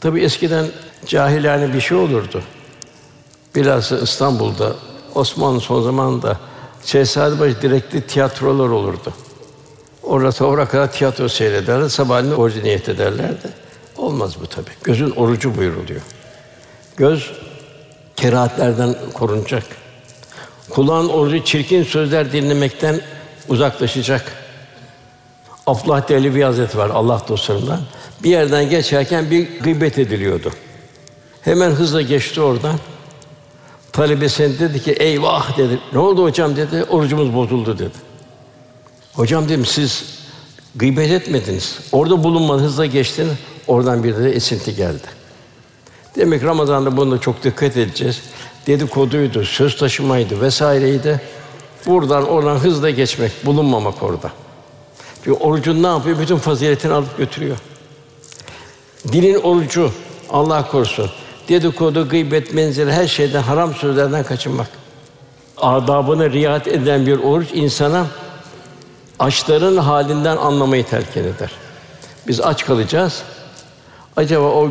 [0.00, 0.66] Tabii eskiden
[1.06, 2.42] cahilane bir şey olurdu.
[3.54, 4.76] Bilhassa İstanbul'da,
[5.16, 6.36] Osmanlı son zamanında
[6.84, 9.12] Şehzadebaşı direktli tiyatrolar olurdu.
[10.02, 13.48] Orada sonra kadar tiyatro seyrederler, sabahleyin orucu niyet ederlerdi.
[13.96, 14.70] Olmaz bu tabii.
[14.82, 16.00] Gözün orucu buyuruluyor.
[16.96, 17.32] Göz
[18.16, 19.64] kerahatlerden korunacak.
[20.70, 23.00] Kulağın orucu çirkin sözler dinlemekten
[23.48, 24.32] uzaklaşacak.
[25.66, 27.80] Abdullah Dehlevi Hazretleri var Allah dostlarından.
[28.22, 30.50] Bir yerden geçerken bir gıybet ediliyordu.
[31.42, 32.78] Hemen hızla geçti oradan.
[33.96, 35.78] Talebesine dedi ki eyvah dedi.
[35.92, 36.84] Ne oldu hocam dedi.
[36.84, 37.90] Orucumuz bozuldu dedi.
[39.12, 40.04] Hocam dedim siz
[40.74, 41.78] gıybet etmediniz.
[41.92, 43.32] Orada bulunmanız hızla geçtiniz.
[43.66, 45.06] Oradan bir de esinti geldi.
[46.16, 48.20] Demek Ramazan'da bunda çok dikkat edeceğiz.
[48.66, 51.20] Dedikoduydu, söz taşımaydı vesaireydi.
[51.86, 54.32] Buradan oradan hızla geçmek, bulunmamak orada.
[55.24, 56.18] Çünkü orucun ne yapıyor?
[56.18, 57.56] Bütün faziletini alıp götürüyor.
[59.12, 59.90] Dilin orucu,
[60.30, 61.10] Allah korusun.
[61.48, 64.68] Dedikodu, gıybet, menzili her şeyden, haram sözlerden kaçınmak.
[65.56, 68.06] Adabını riayet eden bir oruç insana
[69.18, 71.50] açların halinden anlamayı telkin eder.
[72.28, 73.22] Biz aç kalacağız.
[74.16, 74.70] Acaba o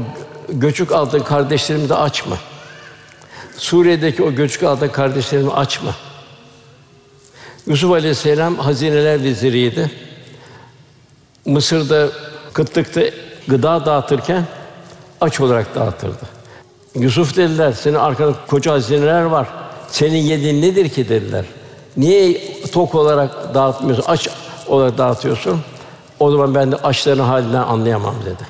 [0.50, 2.38] göçük altın kardeşlerimiz de aç mı?
[3.58, 5.96] Suriye'deki o göçük altı kardeşlerimi açma.
[7.68, 9.92] Yusuf Aleyhisselam hazineler veziriydi.
[11.46, 12.10] Mısır'da
[12.54, 13.02] kıtlıkta
[13.48, 14.44] gıda dağıtırken
[15.22, 16.26] aç olarak dağıtırdı.
[16.96, 19.48] Yusuf dediler, senin arkanda koca hazineler var.
[19.88, 21.46] Senin yediğin nedir ki dediler.
[21.98, 24.30] Niye tok olarak dağıtmıyorsun, aç
[24.68, 25.62] olarak dağıtıyorsun?
[26.20, 28.44] O zaman ben de açların halinden anlayamam dedi.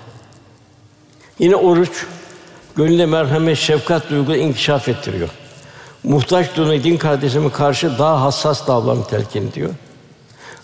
[1.39, 2.05] Yine oruç,
[2.75, 5.29] gönüle merhamet, şefkat duygu inkişaf ettiriyor.
[6.03, 9.69] Muhtaç durumda din kardeşime karşı daha hassas davranma telkin diyor.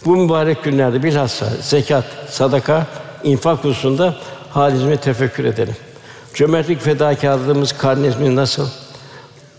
[0.05, 2.87] Bu mübarek günlerde bilhassa zekat, sadaka,
[3.23, 4.15] infak hususunda
[4.49, 5.75] halimizi tefekkür edelim.
[6.33, 8.67] Cömertlik fedakarlığımız karnemiz nasıl?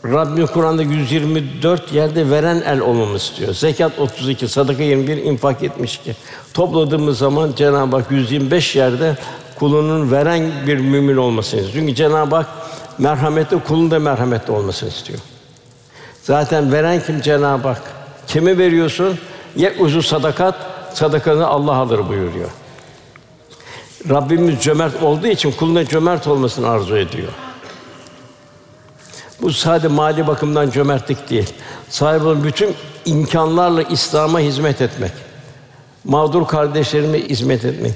[0.05, 3.55] Rabbim Kur'an'da 124 yerde veren el olmamız istiyor.
[3.55, 6.17] Zekat 32, sadaka 21, infak 72.
[6.55, 9.17] Topladığımız zaman Cenab-ı Hak 125 yerde
[9.59, 11.85] kulunun veren bir mümin olmasını istiyor.
[11.85, 12.47] Çünkü Cenab-ı Hak
[12.99, 15.19] merhametli, kulun da merhametli olmasını istiyor.
[16.23, 17.83] Zaten veren kim Cenab-ı Hak?
[18.27, 19.19] Kime veriyorsun?
[19.57, 20.55] Ye uzu sadakat,
[20.95, 22.49] sadakanı Allah alır buyuruyor.
[24.11, 27.33] Rabbimiz cömert olduğu için kuluna cömert olmasını arzu ediyor.
[29.43, 31.55] Bu sadece mali bakımdan cömertlik değil.
[31.89, 35.13] Sahip olan bütün imkanlarla İslam'a hizmet etmek.
[36.05, 37.93] Mağdur kardeşlerime hizmet etmek.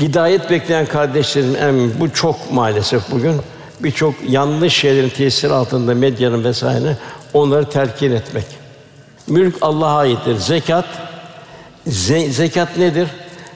[0.00, 3.36] Hidayet bekleyen kardeşlerim en bu çok maalesef bugün
[3.80, 6.96] birçok yanlış şeylerin tesiri altında medyanın vesaire
[7.32, 8.44] onları terkin etmek.
[9.26, 10.36] Mülk Allah'a aittir.
[10.36, 10.84] Zekat
[11.88, 13.08] ze- zekat nedir?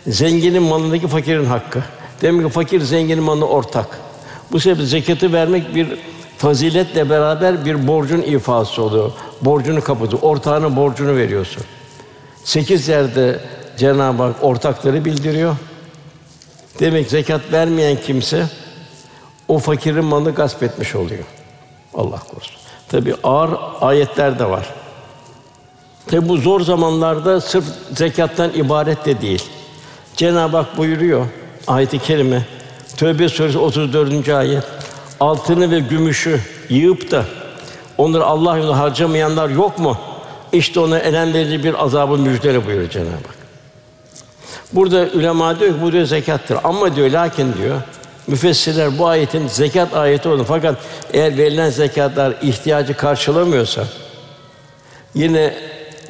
[0.09, 1.83] Zenginin malındaki fakirin hakkı.
[2.23, 3.99] Demek ki fakir zenginin malına ortak.
[4.53, 5.99] Bu sebeple zekatı vermek bir
[6.39, 9.13] faziletle beraber bir borcun ifası oluyor.
[9.43, 11.63] Borcunu kapatı, ortağının borcunu veriyorsun.
[12.45, 13.41] Sekiz yerde
[13.77, 15.57] Cenab-ı Hak ortakları bildiriyor.
[16.81, 18.47] Demek zekat vermeyen kimse
[19.49, 21.25] o fakirin malını gasp etmiş oluyor.
[21.95, 22.57] Allah korusun.
[22.89, 24.75] Tabi ağır ayetler de var.
[26.07, 27.65] Tabi bu zor zamanlarda sırf
[27.97, 29.45] zekattan ibaret de değil.
[30.19, 31.27] Cenab-ı Hak buyuruyor
[31.67, 32.43] ayet-i kerime
[32.97, 34.29] Tövbe suresi 34.
[34.29, 34.65] ayet.
[35.21, 37.25] Altını ve gümüşü yığıp da
[37.99, 39.99] onları Allah yolunda harcamayanlar yok mu?
[40.53, 43.37] İşte ona elen bir azabı müjdele buyuruyor Cenab-ı Hak.
[44.73, 46.59] Burada ulema diyor ki bu diyor zekattır.
[46.65, 47.77] Ama diyor lakin diyor
[48.27, 50.77] müfessirler bu ayetin zekat ayeti olduğunu fakat
[51.13, 53.85] eğer verilen zekatlar ihtiyacı karşılamıyorsa
[55.15, 55.55] yine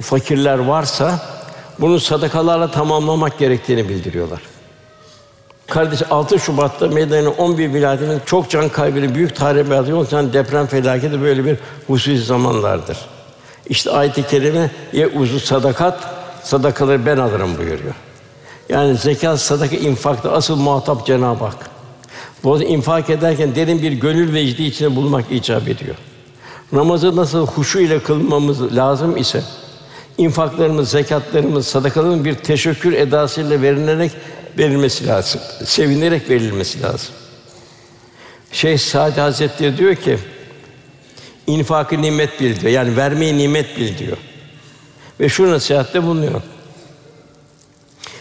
[0.00, 1.37] fakirler varsa
[1.80, 4.40] bunu sadakalarla tamamlamak gerektiğini bildiriyorlar.
[5.66, 11.44] Kardeş 6 Şubat'ta Medine'nin 11 vilayetinin çok can kaybını büyük tahribatı oluşan deprem felaketi böyle
[11.44, 12.98] bir hususi zamanlardır.
[13.66, 17.94] İşte ayet-i kerime ye uzu sadakat sadakaları ben alırım buyuruyor.
[18.68, 21.70] Yani zekat, sadaka, infakta asıl muhatap Cenab-ı Hak.
[22.44, 25.96] Bu infak ederken derin bir gönül vecdi içinde bulmak icap ediyor.
[26.72, 29.42] Namazı nasıl huşu ile kılmamız lazım ise
[30.18, 34.12] infaklarımız, zekatlarımız, sadakalarımız bir teşekkür edasıyla verilerek
[34.58, 35.40] verilmesi lazım.
[35.64, 37.14] Sevinerek verilmesi lazım.
[38.52, 40.18] Şeyh Sadi Hazretleri diyor ki
[41.46, 42.72] infakı nimet bil diyor.
[42.72, 44.16] Yani vermeyi nimet bil diyor.
[45.20, 46.42] Ve şu nasihatte bulunuyor.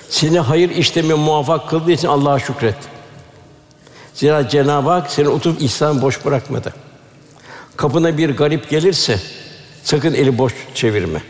[0.10, 2.76] Seni hayır işlemeye muvaffak kıldığı için Allah'a şükret.
[4.14, 6.74] Zira Cenab-ı Hak seni oturup ihsan boş bırakmadı.
[7.76, 9.20] Kapına bir garip gelirse
[9.84, 11.22] sakın eli boş çevirme.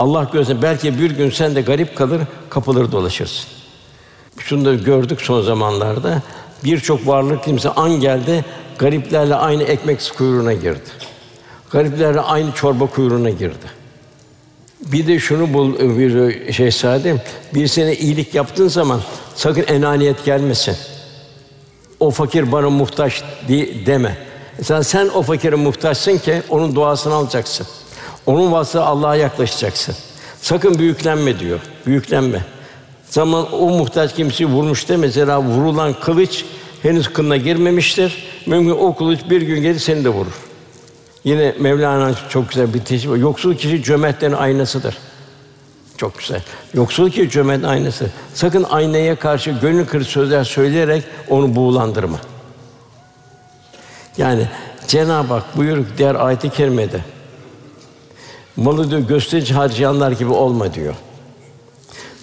[0.00, 3.48] Allah gözüne belki bir gün sen de garip kalır, kapıları dolaşırsın.
[4.38, 6.22] Şunu da gördük son zamanlarda.
[6.64, 8.44] Birçok varlık kimse an geldi,
[8.78, 10.90] gariplerle aynı ekmek kuyruğuna girdi.
[11.70, 13.66] Gariplerle aynı çorba kuyruğuna girdi.
[14.80, 17.20] Bir de şunu bul bir şehzadem,
[17.54, 19.00] bir sene iyilik yaptığın zaman
[19.34, 20.76] sakın enaniyet gelmesin.
[22.00, 24.16] O fakir bana muhtaç de, deme.
[24.62, 27.66] Sen sen o fakire muhtaçsın ki onun duasını alacaksın.
[28.26, 29.94] Onun vasıta Allah'a yaklaşacaksın.
[30.42, 31.60] Sakın büyüklenme diyor.
[31.86, 32.44] Büyüklenme.
[33.10, 36.44] Zaman o muhtaç kimseyi vurmuş de mesela vurulan kılıç
[36.82, 38.24] henüz kınına girmemiştir.
[38.46, 40.32] Mümkün o kılıç bir gün gelir seni de vurur.
[41.24, 43.20] Yine Mevlana çok güzel bir teşbih.
[43.20, 44.98] Yoksul kişi cömertlerin aynasıdır.
[45.96, 46.42] Çok güzel.
[46.74, 48.10] Yoksul ki cömert aynası.
[48.34, 52.18] Sakın aynaya karşı gönül kırıcı sözler söyleyerek onu buğulandırma.
[54.18, 54.48] Yani
[54.88, 57.00] Cenab-ı Hak buyuruk diğer ayet-i kerimede
[58.56, 60.94] malı diyor gösterici harcayanlar gibi olma diyor.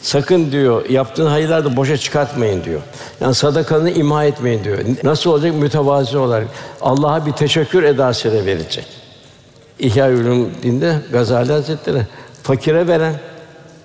[0.01, 2.81] Sakın diyor yaptığın hayırları boşa çıkartmayın diyor.
[3.21, 4.79] Yani sadakanı imha etmeyin diyor.
[5.03, 6.47] Nasıl olacak mütevazi olarak
[6.81, 8.85] Allah'a bir teşekkür edasıyla verecek.
[9.79, 10.09] İhya
[10.63, 12.01] dinde Gazali Hazretleri
[12.43, 13.13] fakire veren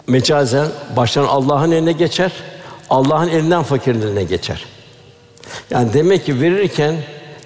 [0.07, 2.33] mecazen baştan Allah'ın eline geçer.
[2.90, 4.64] Allah'ın elinden fakirin geçer.
[5.70, 6.96] Yani demek ki verirken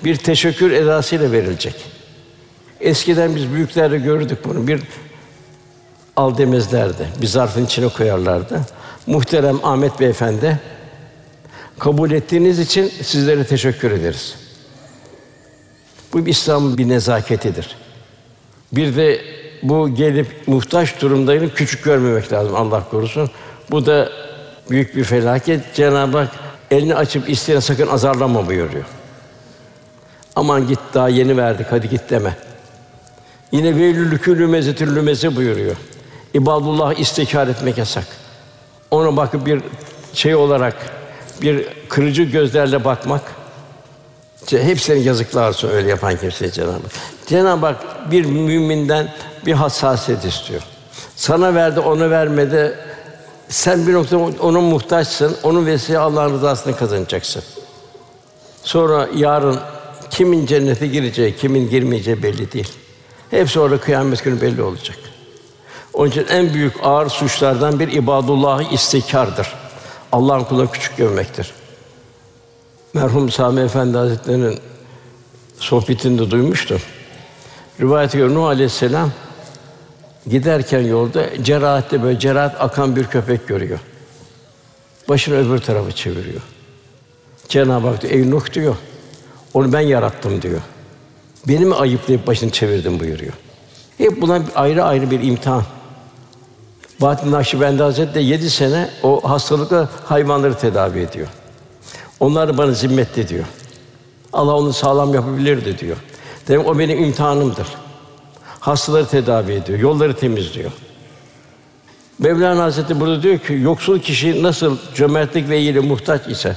[0.04, 1.95] bir teşekkür edasıyla verilecek.
[2.80, 4.66] Eskiden biz büyüklerde gördük bunu.
[4.66, 4.80] Bir
[6.16, 7.08] al demezlerdi.
[7.22, 8.60] Bir zarfın içine koyarlardı.
[9.06, 10.60] Muhterem Ahmet Beyefendi,
[11.78, 14.34] kabul ettiğiniz için sizlere teşekkür ederiz.
[16.12, 17.76] Bu İslam'ın bir nezaketidir.
[18.72, 19.20] Bir de
[19.62, 23.30] bu gelip muhtaç durumdayını küçük görmemek lazım Allah korusun.
[23.70, 24.10] Bu da
[24.70, 25.74] büyük bir felaket.
[25.74, 26.30] Cenab-ı Hak
[26.70, 28.84] elini açıp isteyene sakın azarlama buyuruyor.
[30.36, 32.36] Aman git daha yeni verdik hadi git deme.
[33.52, 35.76] Yine veylül külü mezetül lümeze buyuruyor.
[36.34, 38.04] İbadullah istikar etmek yasak.
[38.90, 39.60] Ona bakıp bir
[40.14, 40.74] şey olarak
[41.42, 43.22] bir kırıcı gözlerle bakmak
[44.50, 46.82] hepsinin yazıklar olsun öyle yapan kimseye Cenab-ı Hak.
[47.26, 49.14] Cenab-ı Hak bir müminden
[49.46, 50.62] bir hassasiyet istiyor.
[51.16, 52.74] Sana verdi, onu vermedi.
[53.48, 55.36] Sen bir noktada ona muhtaçsın.
[55.42, 57.42] Onun vesile Allah'ın rızasını kazanacaksın.
[58.62, 59.58] Sonra yarın
[60.10, 62.72] kimin cennete gireceği, kimin girmeyeceği belli değil.
[63.30, 64.98] Hepsi orada kıyamet günü belli olacak.
[65.94, 69.54] Onun için en büyük ağır suçlardan bir ibadullahı istikardır.
[70.12, 71.52] Allah'ın kulunu küçük görmektir.
[72.94, 74.58] Merhum Sami Efendi Hazretleri'nin
[75.58, 76.80] sohbetinde duymuştum.
[77.80, 79.10] Rivayete göre Nuh Aleyhisselam
[80.26, 83.78] giderken yolda cerahatte böyle cerahat akan bir köpek görüyor.
[85.08, 86.40] Başını öbür tarafa çeviriyor.
[87.48, 88.76] Cenab-ı Hak diyor, ey Nuh diyor,
[89.54, 90.60] onu ben yarattım diyor.
[91.48, 93.32] Beni mi ayıplayıp başını çevirdin buyuruyor.
[93.98, 95.62] Hep buna ayrı ayrı bir imtihan.
[97.00, 101.28] Bahattin Nakşibendi Hazretleri yedi sene o hastalıkla hayvanları tedavi ediyor.
[102.20, 103.44] Onlar bana zimmetli diyor.
[104.32, 105.96] Allah onu sağlam yapabilirdi diyor.
[106.48, 107.66] Demek o benim imtihanımdır.
[108.60, 110.70] Hastaları tedavi ediyor, yolları temizliyor.
[112.18, 116.56] Mevlana Hazretleri burada diyor ki yoksul kişi nasıl cömertlik ve iyiliğe muhtaç ise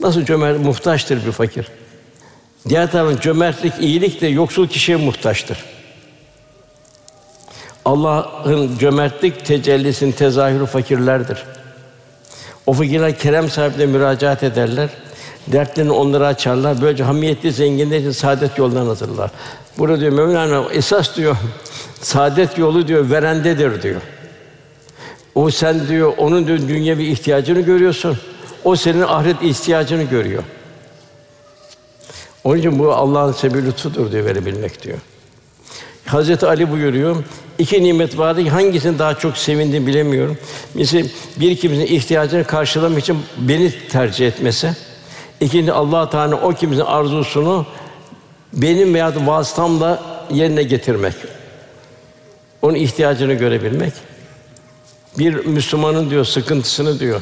[0.00, 1.66] nasıl cömert muhtaçtır bir fakir.
[2.68, 5.58] Diğer taraftan cömertlik, iyilik de yoksul kişiye muhtaçtır.
[7.84, 11.38] Allah'ın cömertlik tecellisinin tezahürü fakirlerdir.
[12.66, 14.88] O fakirler kerem sahibine müracaat ederler.
[15.46, 16.82] Dertlerini onlara açarlar.
[16.82, 19.30] Böylece hamiyetli zenginler için saadet yoldan hazırlar.
[19.78, 21.36] Burada diyor Mevlana esas diyor
[22.00, 24.00] saadet yolu diyor verendedir diyor.
[25.34, 28.18] O sen diyor onun diyor dünyevi ihtiyacını görüyorsun.
[28.64, 30.42] O senin ahiret ihtiyacını görüyor.
[32.44, 34.98] Onun için bu Allah'ın sebebi lütfudur diyor verebilmek diyor.
[36.06, 37.16] Hazreti Ali buyuruyor,
[37.58, 40.38] iki nimet vardı ki hangisini daha çok sevindim bilemiyorum.
[40.74, 44.76] Mesela bir kimsenin ihtiyacını karşılamak için beni tercih etmesi,
[45.40, 47.66] ikinci Allah Teala o kimsenin arzusunu
[48.52, 51.14] benim veya vasıtamla yerine getirmek.
[52.62, 53.92] Onun ihtiyacını görebilmek.
[55.18, 57.20] Bir Müslümanın diyor sıkıntısını diyor.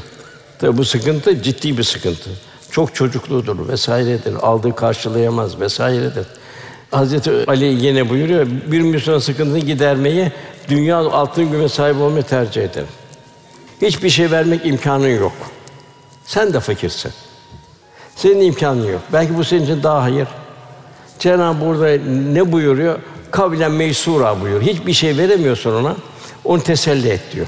[0.58, 2.30] Tabi bu sıkıntı ciddi bir sıkıntı.
[2.70, 4.34] Çok çocukludur vesairedir.
[4.34, 6.26] Aldığı karşılayamaz vesairedir.
[6.90, 10.32] Hazreti Ali yine buyuruyor, bir Müslüman sıkıntısını gidermeyi
[10.68, 12.84] dünya altın güme sahip olmayı tercih eder.
[13.82, 15.32] Hiçbir şey vermek imkanın yok.
[16.24, 17.12] Sen de fakirsin.
[18.16, 19.00] Senin imkanın yok.
[19.12, 20.28] Belki bu senin için daha hayır.
[21.18, 22.98] Cenab-ı burada ne buyuruyor?
[23.30, 24.74] Kavlen meysura buyuruyor.
[24.74, 25.96] Hiçbir şey veremiyorsun ona.
[26.44, 27.46] Onu teselli et diyor.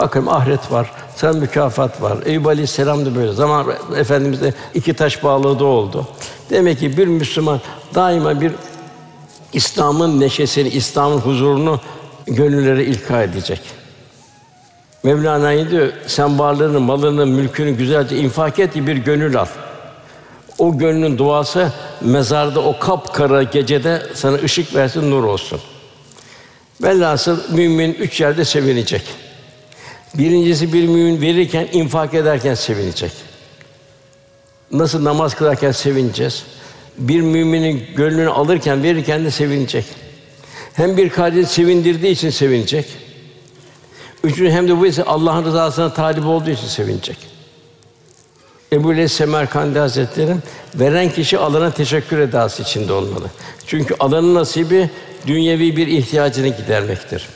[0.00, 2.18] Bakın ahiret var, sen mükafat var.
[2.24, 3.32] Eyüp Aleyhisselam da böyle.
[3.32, 6.08] Zaman Efendimiz'de iki taş bağladığı oldu.
[6.50, 7.60] Demek ki bir Müslüman
[7.94, 8.52] daima bir
[9.52, 11.80] İslam'ın neşesini, İslam'ın huzurunu
[12.26, 13.60] gönüllere ilka edecek.
[15.02, 19.46] Mevlana diyor, sen varlığını, malını, mülkünü güzelce infak et bir gönül al.
[20.58, 25.60] O gönlün duası mezarda o kapkara gecede sana ışık versin, nur olsun.
[26.82, 29.29] Velhasıl mümin üç yerde sevinecek.
[30.14, 33.12] Birincisi bir mümin verirken, infak ederken sevinecek.
[34.72, 36.42] Nasıl namaz kılarken sevineceğiz?
[36.98, 39.84] Bir müminin gönlünü alırken, verirken de sevinecek.
[40.74, 42.86] Hem bir kardeşi sevindirdiği için sevinecek.
[44.24, 47.16] Üçüncü hem de bu ise Allah'ın rızasına talip olduğu için sevinecek.
[48.72, 50.36] Ebu Leys Semerkandi Hazretleri
[50.74, 53.30] veren kişi alana teşekkür edası içinde olmalı.
[53.66, 54.90] Çünkü alanın nasibi
[55.26, 57.28] dünyevi bir ihtiyacını gidermektir.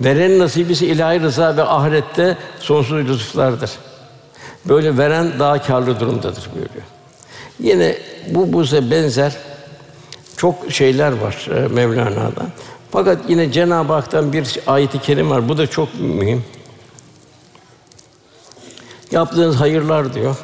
[0.00, 3.70] Veren nasibi ise ilahi rıza ve ahirette sonsuz lütuflardır.
[4.64, 6.84] Böyle veren daha kârlı durumdadır buyuruyor.
[7.60, 7.98] Yine
[8.30, 9.36] bu buze benzer
[10.36, 12.46] çok şeyler var e, Mevlana'da.
[12.90, 15.48] Fakat yine Cenab-ı Hak'tan bir ayet-i kerim var.
[15.48, 16.44] Bu da çok mühim.
[19.10, 20.36] Yaptığınız hayırlar diyor.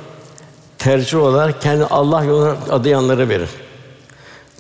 [0.79, 3.49] Tercih olarak kendi Allah yoluna adayanlara verin.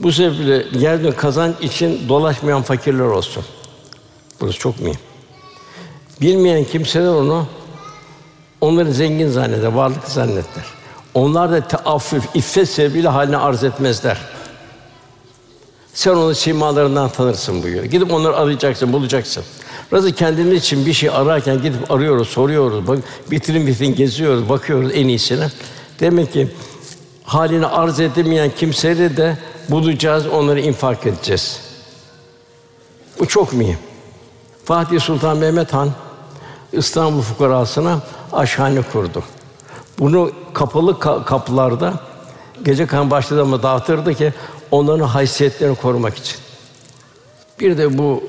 [0.01, 3.45] Bu sebeple yeryüzünde kazanç için dolaşmayan fakirler olsun.
[4.41, 4.99] Burası çok mühim.
[6.21, 7.47] Bilmeyen kimseler onu
[8.61, 10.65] onları zengin zanneder, varlık zanneder.
[11.15, 14.19] Onlar da teaffüf, iffet sebebiyle haline arz etmezler.
[15.95, 17.85] Sen onu simalarından tanırsın buyuruyor.
[17.85, 19.45] Gidip onları arayacaksın, bulacaksın.
[19.93, 22.89] Razı kendimiz için bir şey ararken gidip arıyoruz, soruyoruz.
[22.89, 22.99] Bak,
[23.33, 25.49] vitrin vitrin geziyoruz, bakıyoruz en iyisine.
[26.01, 26.49] Demek ki
[27.25, 31.61] halini arz edemeyen kimseleri de bulacağız, onları infak edeceğiz.
[33.21, 33.79] Bu çok mühim.
[34.65, 35.91] Fatih Sultan Mehmet Han
[36.73, 38.01] İstanbul fukarasına
[38.33, 39.23] aşhane kurdu.
[39.99, 41.95] Bunu kapalı kapılarda
[42.65, 44.33] gece kan başladı mı dağıtırdı ki
[44.71, 46.37] onların haysiyetlerini korumak için.
[47.61, 48.25] Bir de bu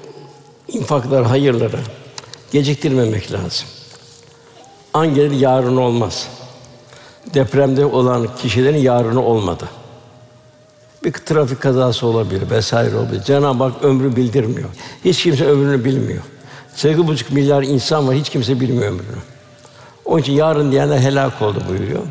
[0.68, 1.80] infaklar, hayırları
[2.52, 3.68] geciktirmemek lazım.
[4.94, 6.28] An gelir yarın olmaz.
[7.34, 9.70] Depremde olan kişilerin yarını olmadı.
[11.04, 13.24] Bir trafik kazası olabilir vesaire olabilir.
[13.24, 14.70] Cenab-ı Hak ömrü bildirmiyor.
[15.06, 16.24] Hiç kimse ömrünü bilmiyor.
[16.76, 19.18] Sekiz buçuk milyar insan var, hiç kimse bilmiyor ömrünü.
[20.06, 22.02] Onun için yarın diyenler helak oldu buyuruyor.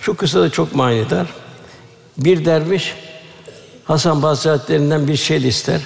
[0.00, 1.26] Şu kısa da çok manidar.
[2.18, 2.94] Bir derviş
[3.84, 5.80] Hasan Basri bir şey ister.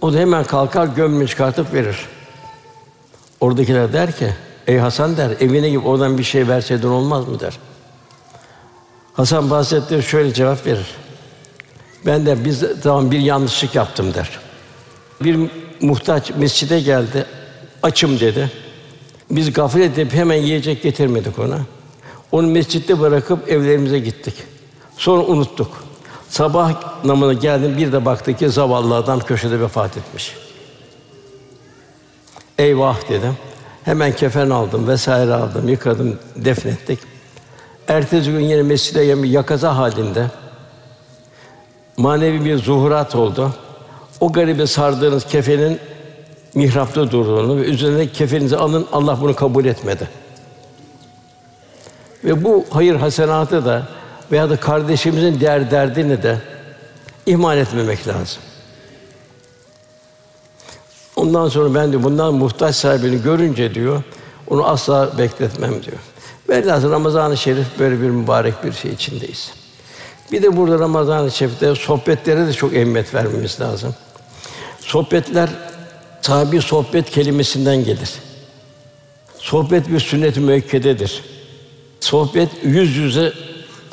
[0.00, 1.96] O da hemen kalkar gömleğini çıkartıp verir.
[3.40, 4.34] Oradakiler der ki,
[4.66, 7.58] ey Hasan der, evine gibi oradan bir şey verseydin olmaz mı der.
[9.12, 10.86] Hasan Basri şöyle cevap verir.
[12.06, 14.38] Ben de biz tamam bir yanlışlık yaptım der.
[15.20, 17.26] Bir muhtaç mescide geldi.
[17.82, 18.50] Açım dedi.
[19.30, 21.58] Biz gaflet edip hemen yiyecek getirmedik ona.
[22.32, 24.34] Onu mescitte bırakıp evlerimize gittik.
[24.96, 25.84] Sonra unuttuk.
[26.28, 30.36] Sabah namına geldim bir de baktı ki zavallı adam köşede vefat etmiş.
[32.58, 33.36] Eyvah dedim.
[33.84, 36.98] Hemen kefen aldım vesaire aldım, yıkadım, defnettik.
[37.88, 40.26] Ertesi gün yine mescide yakaza halinde
[41.96, 43.50] manevi bir zuhurat oldu.
[44.20, 45.78] O garibe sardığınız kefenin
[46.54, 50.08] mihrapta durduğunu ve üzerine kefenizi alın Allah bunu kabul etmedi.
[52.24, 53.82] Ve bu hayır hasenatı da
[54.32, 56.38] veya da kardeşimizin değer derdini de
[57.26, 58.42] ihmal etmemek lazım.
[61.16, 64.02] Ondan sonra ben de bundan muhtaç sahibini görünce diyor,
[64.48, 65.98] onu asla bekletmem diyor.
[66.48, 69.63] Velhâsıl Ramazan-ı Şerif böyle bir mübarek bir şey içindeyiz.
[70.32, 73.94] Bir de burada Ramazan-ı Şerif'te sohbetlere de çok ehemmiyet vermemiz lazım.
[74.80, 75.50] Sohbetler
[76.22, 78.10] sahibi sohbet kelimesinden gelir.
[79.38, 81.22] Sohbet bir sünnet-i müekkededir.
[82.00, 83.32] Sohbet yüz yüze,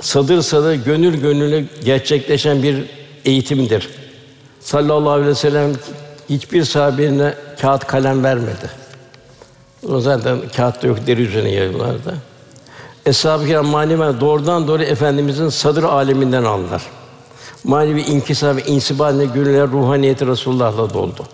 [0.02, 2.86] sadır sadır, gönül gönüle gerçekleşen bir
[3.26, 3.90] eğitimdir.
[4.60, 5.72] Sallallahu aleyhi ve sellem
[6.30, 8.70] hiçbir sahabine kağıt kalem vermedi.
[9.90, 12.16] O zaten kağıt da yok, deri üzerine yayıyorlardı.
[13.06, 16.82] Eshab-ı Kiram manevi doğrudan doğru efendimizin sadır aleminden aldılar.
[17.64, 21.26] Manevi inkisar ve insiba ile gönüller ruhaniyeti Resulullah'la doldu.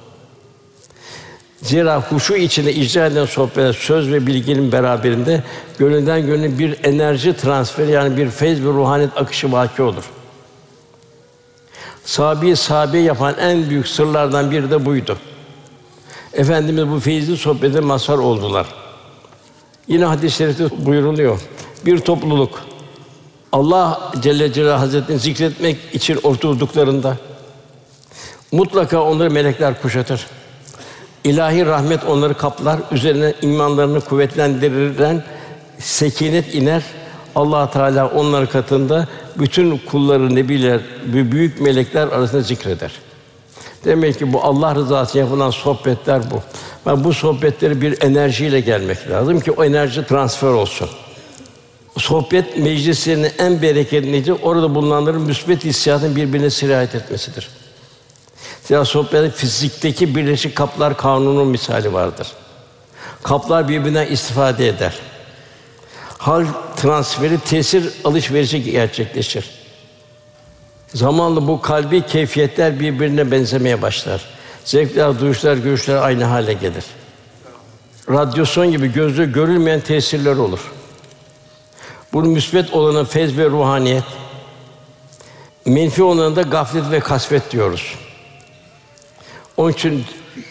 [1.61, 5.43] Zira huşu içinde icra edilen sohbetler, söz ve bilginin beraberinde
[5.79, 10.03] gönülden gönüle bir enerji transferi yani bir feyz ve ruhaniyet akışı vaki olur.
[12.05, 15.17] Sahabi sahabe yapan en büyük sırlardan biri de buydu.
[16.33, 18.86] Efendimiz bu feyizli sohbete mazhar oldular.
[19.87, 21.39] Yine hadis-i şerifte buyuruluyor.
[21.85, 22.61] Bir topluluk
[23.51, 27.17] Allah Celle Celaluhu Hazretlerini zikretmek için oturduklarında
[28.51, 30.27] mutlaka onları melekler kuşatır.
[31.23, 35.23] İlahi rahmet onları kaplar, üzerine imanlarını kuvvetlendiren
[35.79, 36.83] sekinet iner.
[37.35, 39.07] Allah Teala onları katında
[39.39, 42.91] bütün kulları nebiler ve büyük melekler arasında zikreder.
[43.87, 46.41] Demek ki bu Allah rızası yapılan sohbetler bu.
[46.89, 50.89] Ve bu sohbetleri bir enerjiyle gelmek lazım ki o enerji transfer olsun.
[51.97, 57.49] Sohbet meclislerinin en bereketlici orada bulunanların müsbet hissiyatın birbirine sirayet etmesidir.
[58.63, 62.27] Zira sohbette fizikteki birleşik kaplar kanunun misali vardır.
[63.23, 64.99] Kaplar birbirinden istifade eder.
[66.17, 66.45] Hal
[66.75, 69.66] transferi tesir alışverişi gerçekleşir.
[70.93, 74.25] Zamanla bu kalbi keyfiyetler birbirine benzemeye başlar.
[74.65, 76.85] Zevkler, duyuşlar, görüşler aynı hale gelir.
[78.09, 80.59] Radyasyon gibi gözle görülmeyen tesirler olur.
[82.13, 84.03] Bunun müsbet olanı fez ve ruhaniyet,
[85.65, 87.95] menfi olanı da gaflet ve kasvet diyoruz.
[89.57, 90.05] Onun için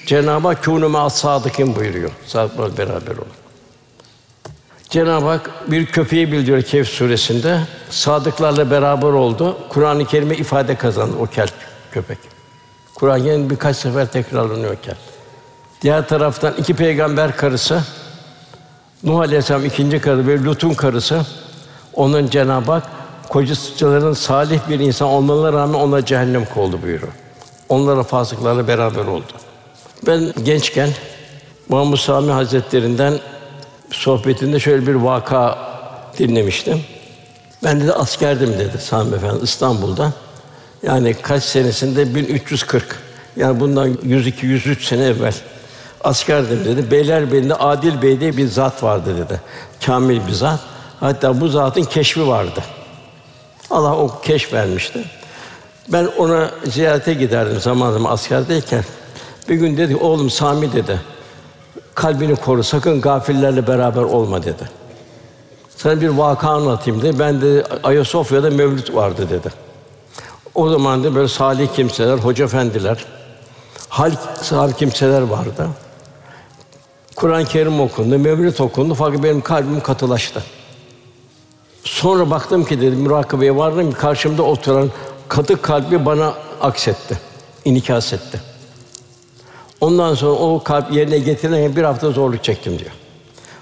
[0.06, 2.10] Cenab-ı Hak kûnû mâ sadıkîn buyuruyor.
[2.26, 3.45] Sadıklarla beraber olun.
[4.90, 7.60] Cenab-ı Hak bir köpeği bildiriyor Kehf suresinde.
[7.90, 9.58] Sadıklarla beraber oldu.
[9.68, 11.54] Kur'an-ı Kerim'e ifade kazandı o kelp
[11.92, 12.18] köpek.
[12.94, 14.98] Kur'an birkaç sefer tekrarlanıyor kelp.
[15.82, 17.82] Diğer taraftan iki peygamber karısı
[19.02, 21.20] Nuh Aleyhisselam ikinci karı ve Lut'un karısı
[21.94, 22.84] onun Cenab-ı Hak
[23.28, 27.12] kocasıların salih bir insan olmalarına rağmen ona cehennem oldu buyuruyor.
[27.68, 29.32] Onlara fasıklarla beraber oldu.
[30.06, 30.90] Ben gençken
[31.68, 33.14] Muhammed Sami Hazretlerinden
[33.90, 35.58] sohbetinde şöyle bir vaka
[36.18, 36.80] dinlemiştim.
[37.64, 40.12] Ben de askerdim dedi Sami Efendi İstanbul'da.
[40.82, 42.84] Yani kaç senesinde 1340.
[43.36, 45.34] Yani bundan 102 103 sene evvel
[46.04, 46.90] askerdim dedi.
[46.90, 49.40] Beylerbeyi'nde Adil Bey diye bir zat vardı dedi.
[49.86, 50.60] Kamil bir zat.
[51.00, 52.62] Hatta bu zatın keşfi vardı.
[53.70, 55.04] Allah o keşf vermişti.
[55.88, 58.84] Ben ona ziyarete giderdim zaman zaman askerdeyken.
[59.48, 61.00] Bir gün dedi oğlum Sami dedi.
[61.96, 64.70] Kalbini koru, sakın gafillerle beraber olma dedi.
[65.76, 67.18] Sana bir vaka anlatayım dedi.
[67.18, 69.52] Ben de Ayasofya'da mevlüt vardı dedi.
[70.54, 73.04] O zaman da böyle salih kimseler, hoca efendiler,
[73.88, 75.68] hal salih kimseler vardı.
[77.16, 80.42] Kur'an-ı Kerim okundu, mevlüt okundu fakat benim kalbim katılaştı.
[81.84, 84.90] Sonra baktım ki dedim mürakabeye vardım karşımda oturan
[85.28, 87.18] katı kalbi bana aksetti,
[87.64, 88.55] inikas etti.
[89.80, 92.90] Ondan sonra o kalp yerine getirene bir hafta zorluk çektim diyor.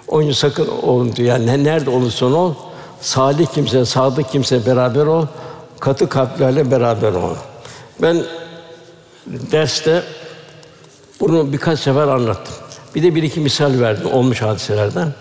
[0.08, 1.28] Onun için sakın oğlum diyor.
[1.28, 2.54] Yani nerede olursan ol,
[3.00, 5.26] salih kimse, sadık kimse beraber ol,
[5.80, 7.34] katı kalplerle beraber ol.
[8.02, 8.22] Ben
[9.26, 10.02] derste
[11.20, 12.54] bunu birkaç sefer anlattım.
[12.94, 15.12] Bir de bir iki misal verdim olmuş hadiselerden.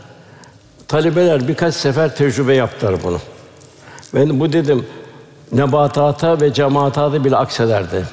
[0.87, 3.19] Talebeler birkaç sefer tecrübe yaptılar bunu.
[4.13, 4.85] Ben bu dedim
[5.51, 8.05] nebatata ve cemaata bile aksederdi.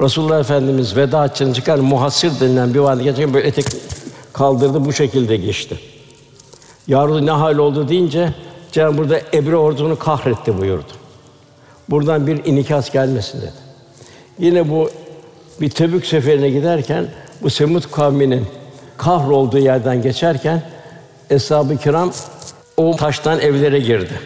[0.00, 3.64] Resulullah Efendimiz veda için çıkar muhassir denilen bir vadi geçerken böyle etek
[4.32, 5.78] kaldırdı bu şekilde geçti.
[6.86, 8.34] Yarın ne hal oldu deyince
[8.72, 10.92] Cenab-ı burada Ebre ordusunu kahretti buyurdu.
[11.90, 13.52] Buradan bir inikas gelmesin dedi.
[14.38, 14.90] Yine bu
[15.60, 17.06] bir Tebük seferine giderken
[17.42, 18.46] bu Semut kavminin
[18.96, 20.62] kahrolduğu yerden geçerken
[21.30, 22.12] Eshab-ı Kiram
[22.76, 24.20] o taştan evlere girdi.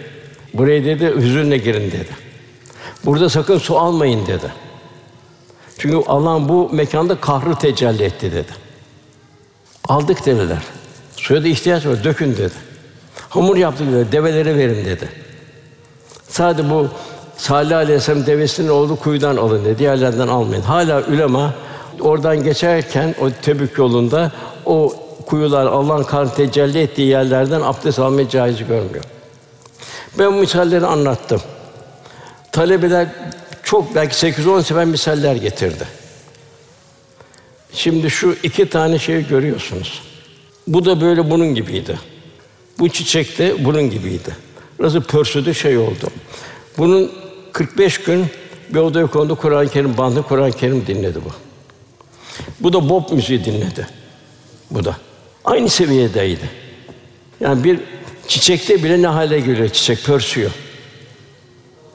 [0.54, 2.10] Buraya dedi hüzünle girin dedi.
[3.04, 4.63] Burada sakın su almayın dedi.
[5.78, 8.52] Çünkü Allah'ın bu mekanda kahrı tecelli etti dedi.
[9.88, 10.62] Aldık dediler.
[11.16, 12.54] Suya da ihtiyaç var, dökün dedi.
[13.28, 15.08] Hamur yaptık dedi, develere verin dedi.
[16.28, 16.88] Sadece bu
[17.36, 20.62] Salih Aleyhisselam devesinin olduğu kuyudan alın dedi, diğerlerden almayın.
[20.62, 21.54] Hala ulema
[22.00, 24.32] oradan geçerken o Tebük yolunda
[24.66, 24.92] o
[25.26, 29.04] kuyular Allah'ın kan tecelli ettiği yerlerden abdest almayı caiz görmüyor.
[30.18, 31.40] Ben bu misalleri anlattım.
[32.52, 33.08] Talebeler
[33.64, 35.84] çok belki 8-10 sefer misaller getirdi.
[37.72, 40.02] Şimdi şu iki tane şeyi görüyorsunuz.
[40.66, 41.98] Bu da böyle bunun gibiydi.
[42.78, 44.36] Bu çiçek de bunun gibiydi.
[44.78, 46.08] Nasıl pörsüdü şey oldu.
[46.78, 47.12] Bunun
[47.52, 48.26] 45 gün
[48.70, 51.30] bir odaya kondu Kur'an-ı Kerim bandı Kur'an-ı Kerim dinledi bu.
[52.60, 53.88] Bu da bop müziği dinledi.
[54.70, 54.96] Bu da
[55.44, 56.50] aynı seviyedeydi.
[57.40, 57.80] Yani bir
[58.28, 60.50] çiçekte bile ne hale geliyor çiçek pörsüyor.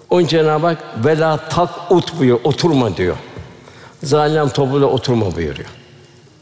[0.10, 3.16] Onun Cenab-ı Hak vela tak ut buyuruyor, oturma diyor.
[4.04, 5.70] Zalim topluluğa oturma buyuruyor.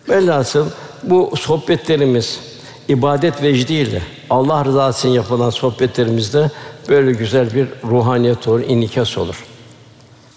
[0.09, 0.67] Velhasıl
[1.03, 2.39] bu sohbetlerimiz
[2.87, 6.51] ibadet vecdiyle Allah rızası için yapılan sohbetlerimizde
[6.89, 9.45] böyle güzel bir ruhaniyet olur, inikas olur.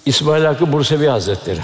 [0.07, 1.61] İsmail Hakkı Bursevi Hazretleri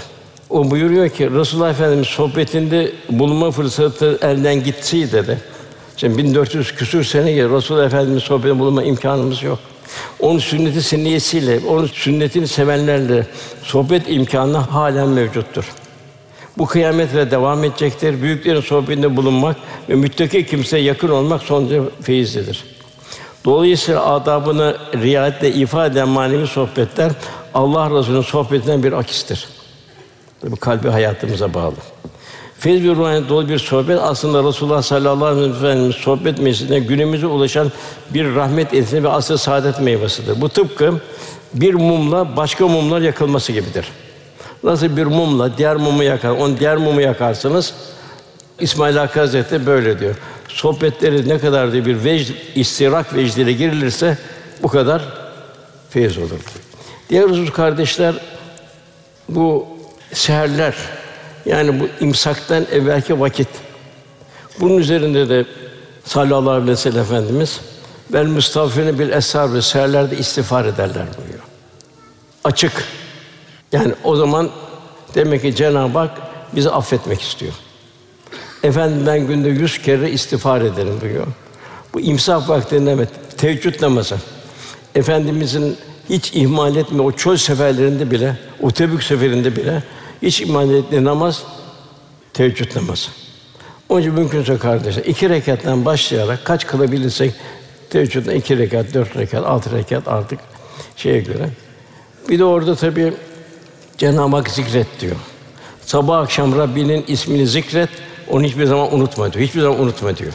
[0.49, 5.39] o buyuruyor ki Resulullah Efendimiz sohbetinde bulunma fırsatı elden gitseydi dedi.
[5.97, 9.59] Şimdi 1400 küsür sene gibi Resulullah Efendimiz sohbetinde bulunma imkanımız yok.
[10.19, 13.27] Onun sünneti sünniyesiyle, onun sünnetini sevenlerle
[13.63, 15.65] sohbet imkanı halen mevcuttur.
[16.57, 18.21] Bu kıyametle devam edecektir.
[18.21, 19.57] Büyüklerin sohbetinde bulunmak
[19.89, 22.65] ve müttaki kimseye yakın olmak son derece feyizlidir.
[23.45, 27.11] Dolayısıyla adabını riayetle ifade eden manevi sohbetler
[27.53, 29.47] Allah Resulü'nün sohbetinden bir akistir.
[30.43, 31.75] Bu kalbi hayatımıza bağlı.
[32.59, 37.27] Feyz ve ruhaniyet dolu bir sohbet aslında Resulullah sallallahu aleyhi ve sellem sohbet meclisine günümüze
[37.27, 37.71] ulaşan
[38.13, 40.41] bir rahmet elçisi ve asıl saadet meyvesidir.
[40.41, 40.93] Bu tıpkı
[41.53, 43.87] bir mumla başka mumlar yakılması gibidir.
[44.63, 47.73] Nasıl bir mumla diğer mumu yakar, onu diğer mumu yakarsınız.
[48.59, 50.15] İsmail Hakkı Hazretleri böyle diyor.
[50.47, 54.17] Sohbetleri ne kadar diye bir vecd, istirak vecdiyle girilirse
[54.63, 55.01] bu kadar
[55.89, 56.39] feyiz olur.
[57.09, 58.15] Diğer husus kardeşler
[59.29, 59.67] bu
[60.13, 60.75] seherler
[61.47, 63.47] yani bu imsaktan evvelki vakit.
[64.59, 65.45] Bunun üzerinde de
[66.05, 67.61] sallallahu aleyhi ve sellem efendimiz
[68.13, 71.43] vel mustafine bil eshar ve seherlerde istiğfar ederler buyuruyor.
[72.43, 72.83] Açık.
[73.71, 74.49] Yani o zaman
[75.15, 76.11] demek ki Cenab-ı Hak
[76.55, 77.53] bizi affetmek istiyor.
[78.63, 81.27] Efendim ben günde yüz kere istiğfar ederim buyuruyor.
[81.93, 84.17] Bu imsak vaktinde evet, teheccüd namazı.
[84.95, 85.77] Efendimizin
[86.09, 89.83] hiç ihmal etme o çöl seferlerinde bile, o Tebük seferinde bile
[90.21, 91.43] hiç ihmal ettiği namaz
[92.33, 93.09] teheccüd namazı.
[93.89, 97.33] Onun için mümkünse kardeşler iki rekattan başlayarak kaç kılabilirsek
[97.89, 100.39] teheccüdden iki rekat, dört rekat, altı rekat artık
[100.95, 101.49] şeye göre.
[102.29, 103.13] Bir de orada tabii
[103.97, 105.15] Cenab-ı Hak zikret diyor.
[105.81, 107.89] Sabah akşam Rabbinin ismini zikret,
[108.29, 109.45] onu hiçbir zaman unutma diyor.
[109.45, 110.33] Hiçbir zaman unutma diyor.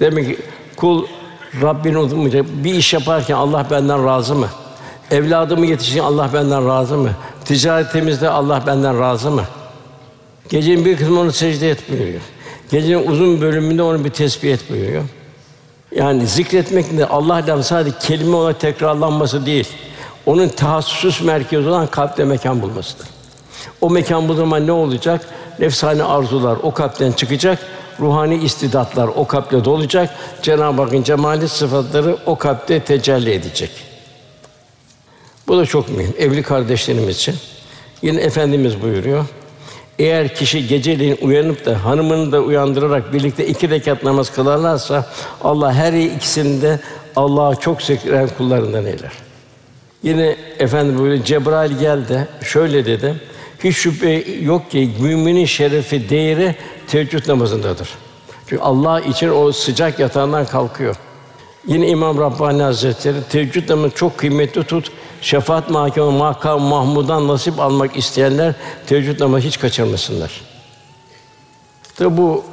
[0.00, 0.38] Demek ki
[0.76, 1.06] kul
[1.62, 2.46] Rabbini unutmayacak.
[2.64, 4.48] Bir iş yaparken Allah benden razı mı?
[5.10, 7.10] Evladımı yetiştirin Allah benden razı mı?
[7.48, 9.44] Ticaretimizde Allah benden razı mı?
[10.48, 12.20] Gecenin bir kısmını secde et buyuruyor.
[12.70, 15.04] Gecenin uzun bölümünde onu bir tesbih et buyuruyor.
[15.96, 19.68] Yani zikretmek de Allah lafı sadece kelime olarak tekrarlanması değil.
[20.26, 23.06] Onun tahassus merkezi olan kalpte mekan bulmasıdır.
[23.80, 25.28] O mekan bu zaman ne olacak?
[25.58, 27.58] Nefsani arzular o kalpten çıkacak,
[28.00, 30.10] ruhani istidatlar o kalple dolacak.
[30.42, 33.87] Cenab-ı Hakk'ın cemali sıfatları o kalpte tecelli edecek.
[35.48, 36.14] Bu da çok mühim.
[36.18, 37.34] Evli kardeşlerimiz için.
[38.02, 39.24] Yine Efendimiz buyuruyor.
[39.98, 45.06] Eğer kişi geceleyin uyanıp da hanımını da uyandırarak birlikte iki rekat namaz kılarlarsa
[45.44, 46.80] Allah her ikisinde
[47.16, 49.12] Allah'a çok zikren kullarından eyler.
[50.02, 53.14] Yine efendim böyle Cebrail geldi, şöyle dedi.
[53.64, 56.54] Hiç şüphe yok ki müminin şerefi, değeri
[56.86, 57.88] teheccüd namazındadır.
[58.46, 60.96] Çünkü Allah için o sıcak yatağından kalkıyor.
[61.66, 64.92] Yine İmam Rabbani Hazretleri teheccüd namazı çok kıymetli tut.
[65.20, 68.54] Şefaat mahkeme makam Mahmud'dan nasip almak isteyenler
[68.86, 70.40] teheccüd namazı hiç kaçırmasınlar.
[71.96, 72.44] Tabi bu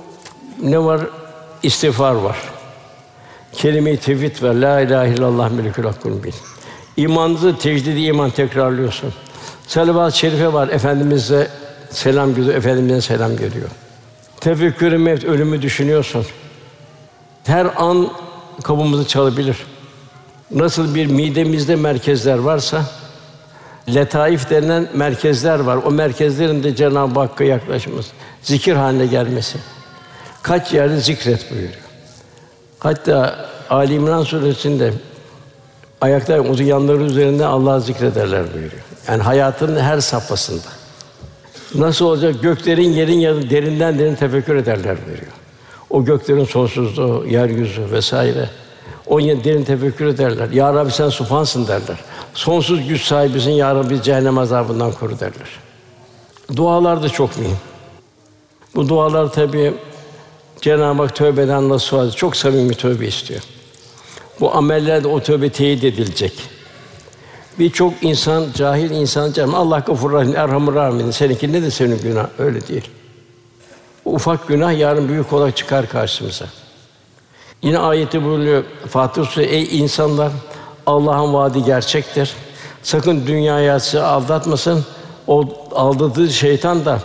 [0.61, 1.01] ne var?
[1.63, 2.37] İstiğfar var.
[3.53, 4.53] Kelime-i tevhid var.
[4.53, 6.33] La ilahe illallah melikül hakkul bin.
[6.97, 9.13] İmanınızı tecdidi iman tekrarlıyorsun.
[9.67, 10.67] Salavat-ı şerife var.
[10.67, 11.47] Efendimiz'e
[11.89, 13.69] selam geliyor, Efendimiz'e selam geliyor.
[14.39, 16.25] Tefekkür-ü mevt, ölümü düşünüyorsun.
[17.43, 18.09] Her an
[18.63, 19.57] kapımızı çalabilir.
[20.51, 22.85] Nasıl bir midemizde merkezler varsa,
[23.93, 25.77] letaif denilen merkezler var.
[25.85, 28.09] O merkezlerin de Cenab-ı Hakk'a yaklaşması,
[28.41, 29.57] zikir haline gelmesi.
[30.41, 31.73] Kaç yerde zikret buyuruyor.
[32.79, 34.93] Hatta Ali İmran suresinde
[36.01, 38.83] ayakta uzun yanları üzerinde Allah'ı zikrederler buyuruyor.
[39.07, 40.67] Yani hayatının her safhasında.
[41.75, 42.35] Nasıl olacak?
[42.41, 45.31] Göklerin yerin yanı derinden derin tefekkür ederler buyuruyor.
[45.89, 48.49] O göklerin sonsuzluğu, yeryüzü vesaire.
[49.07, 50.49] O derin tefekkür ederler.
[50.49, 51.97] Ya Rabbi sen sufansın derler.
[52.33, 55.49] Sonsuz güç sahibisin ya Rabbi cehennem azabından koru derler.
[56.55, 57.57] Dualar da çok mühim.
[58.75, 59.73] Bu dualar tabii
[60.61, 63.41] Cenab-ı Hak tövbeden nasıl çok samimi tövbe istiyor.
[64.39, 66.33] Bu ameller de o tövbe teyit edilecek.
[67.59, 71.13] Birçok insan, cahil insan canım Allah gafur rahim, erhamur rahim.
[71.13, 72.89] Seninki ne de senin günah öyle değil.
[74.05, 76.45] Bu ufak günah yarın büyük olarak çıkar karşımıza.
[77.65, 80.31] Yine ayeti buyuruyor Fatih Suresi ey insanlar
[80.85, 82.33] Allah'ın vaadi gerçektir.
[82.83, 84.85] Sakın dünyaya sizi aldatmasın.
[85.27, 85.43] O
[85.75, 86.99] aldadığı şeytan da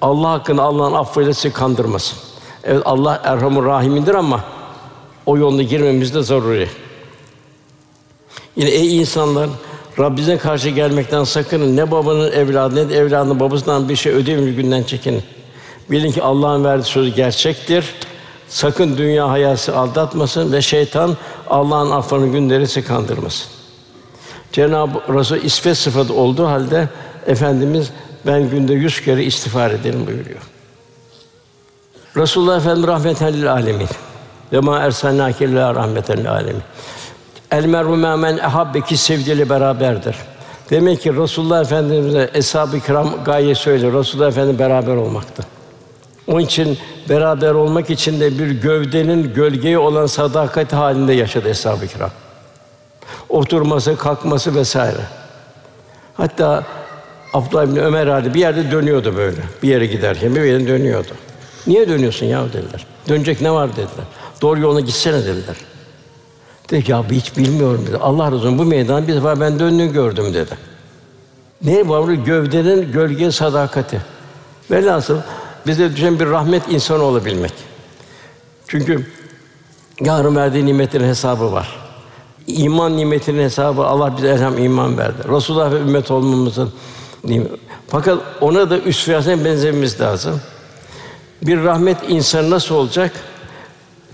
[0.00, 2.18] Allah hakkında Allah'ın affıyla sizi kandırmasın.
[2.64, 4.40] Evet Allah Erhamur Rahim'indir ama
[5.26, 6.68] o yoluna girmemiz de zaruri.
[8.56, 9.48] Yine ey insanlar
[9.98, 11.76] Rabbinize karşı gelmekten sakının.
[11.76, 15.22] Ne babanın evladı ne de evladının babasından bir şey ödemeyecek günden çekinin.
[15.90, 17.84] Bilin ki Allah'ın verdiği sözü gerçektir.
[18.54, 21.16] Sakın dünya hayası aldatmasın ve şeytan
[21.50, 23.46] Allah'ın affını günleri sizi kandırmasın.
[24.52, 26.88] Cenab-ı Resul isfet sıfatı olduğu halde
[27.26, 27.90] Efendimiz
[28.26, 30.40] ben günde yüz kere istiğfar ederim buyuruyor.
[32.16, 33.88] Resulullah Efendimiz rahmeten lil alemin.
[34.52, 36.62] Ve ma ersalnâke illa rahmeten lil alemin.
[37.50, 40.16] El mer'u men ehabbe ki sevdiğiyle beraberdir.
[40.70, 43.92] Demek ki Resulullah Efendimiz'e eshab-ı kiram gaye söyle.
[43.92, 45.44] Resulullah Efendimiz beraber olmaktı.
[46.26, 52.10] Onun için beraber olmak için de bir gövdenin gölgeyi olan sadakat halinde yaşadı eshab-ı kiram.
[53.28, 55.00] Oturması, kalkması vesaire.
[56.16, 56.64] Hatta
[57.32, 59.40] Abdullah bin Ömer hali bir yerde dönüyordu böyle.
[59.62, 61.12] Bir yere giderken bir yere dönüyordu.
[61.66, 62.86] Niye dönüyorsun ya dediler.
[63.08, 64.04] Dönecek ne var dediler.
[64.42, 65.56] Doğru yoluna gitsene dediler.
[66.70, 67.96] Dedi ki, ya hiç bilmiyorum dedi.
[67.96, 70.58] Allah razı olsun bu meydan bir defa ben döndüğünü gördüm dedi.
[71.62, 72.12] Ne var?
[72.12, 74.00] Gövdenin gölge sadakati.
[74.70, 75.18] Velhasıl
[75.66, 77.52] bize düşen bir rahmet insanı olabilmek.
[78.68, 79.06] Çünkü
[80.00, 81.76] yarın verdiği nimetlerin hesabı var.
[82.46, 85.28] İman nimetinin hesabı Allah bize elham iman verdi.
[85.28, 86.72] Resulullah ve ümmet olmamızın.
[87.88, 90.40] Fakat ona da üsviyasına benzememiz lazım.
[91.42, 93.12] Bir rahmet insanı nasıl olacak?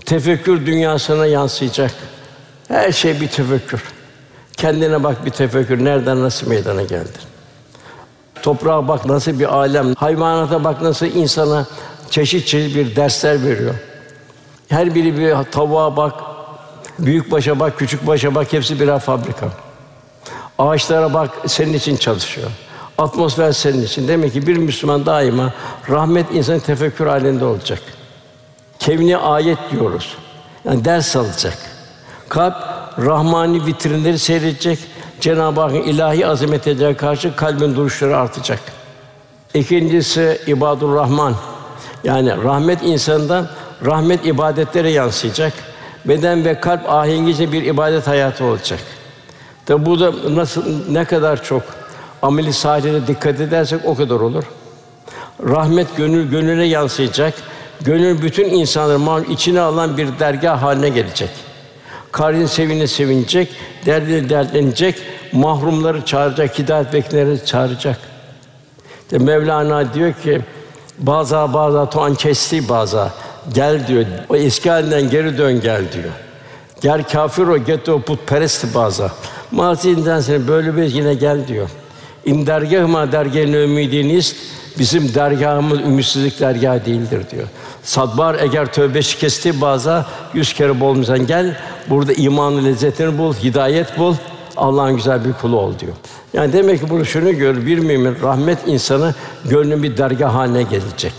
[0.05, 1.91] Tefekkür dünyasına yansıyacak.
[2.67, 3.83] Her şey bir tefekkür.
[4.57, 5.85] Kendine bak bir tefekkür.
[5.85, 7.30] Nereden nasıl meydana geldi?
[8.43, 9.93] Toprağa bak nasıl bir alem.
[9.93, 11.65] Hayvanata bak nasıl insana
[12.09, 13.75] çeşit çeşit bir dersler veriyor.
[14.69, 16.13] Her biri bir tavuğa bak,
[16.99, 19.47] büyük başa bak, küçük başa bak, hepsi birer fabrika.
[20.57, 22.51] Ağaçlara bak, senin için çalışıyor.
[22.97, 24.07] Atmosfer senin için.
[24.07, 25.53] Demek ki bir Müslüman daima
[25.89, 27.79] rahmet insanın tefekkür halinde olacak.
[28.79, 30.17] Kevni ayet diyoruz.
[30.65, 31.57] Yani ders alacak.
[32.29, 32.55] Kalp
[32.99, 34.79] rahmani vitrinleri seyredecek.
[35.21, 38.59] Cenab-ı Hakk'ın ilahi azametine karşı kalbin duruşları artacak.
[39.53, 41.35] İkincisi ibadur Rahman.
[42.03, 43.47] Yani rahmet insandan
[43.85, 45.53] rahmet ibadetlere yansıyacak.
[46.05, 48.79] Beden ve kalp ahengiyle bir ibadet hayatı olacak.
[49.65, 51.61] Tabi bu da nasıl ne kadar çok
[52.21, 54.43] ameli salihine dikkat edersek o kadar olur.
[55.43, 57.33] Rahmet gönül gönüle yansıyacak.
[57.81, 61.29] Gönül bütün insanları içine alan bir dergah haline gelecek.
[62.11, 63.49] Kalbin sevini sevinecek,
[63.85, 64.95] derdini dertlenecek,
[65.31, 67.97] mahrumları çağıracak, hidayet bekleyenleri çağıracak.
[69.03, 70.41] İşte Mevlana diyor ki
[70.99, 73.11] baza baza tuan kesti baza
[73.53, 74.05] gel diyor.
[74.29, 76.13] O eski halinden geri dön gel diyor.
[76.81, 79.11] Gel kafir o get o putperest baza.
[79.51, 81.69] Mazinden seni böyle bir yine gel diyor.
[82.25, 84.35] İn dergâhıma dergâhın ümidiniz
[84.79, 87.47] bizim dergahımız ümitsizlik dergahı değildir diyor.
[87.83, 91.57] Sadbar eğer tövbe şikesti baza yüz kere bolmuşsan gel
[91.89, 94.15] burada imanın lezzetini bul, hidayet bul.
[94.57, 95.93] Allah'ın güzel bir kulu ol diyor.
[96.33, 99.15] Yani demek ki bunu şunu gör bir mümin rahmet insanı
[99.45, 101.13] gönlün bir dergah haline gelecek.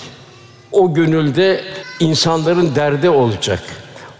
[0.72, 1.60] O gönülde
[2.00, 3.62] insanların derdi olacak.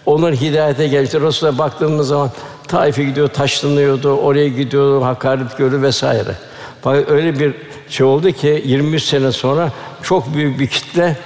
[0.06, 1.20] Onların hidayete gelişti.
[1.20, 2.30] Resulullah baktığımız zaman
[2.68, 6.34] Taif'e gidiyor, taşlanıyordu, oraya gidiyordu, hakaret görüyor vesaire.
[6.82, 7.54] Fakat öyle bir
[7.88, 9.72] şey oldu ki 23 sene sonra
[10.02, 11.16] çok büyük bir kitle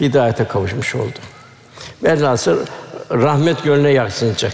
[0.00, 1.18] hidayete kavuşmuş oldu.
[2.02, 2.58] Velhasıl
[3.10, 4.52] rahmet gönlüne yansıyacak.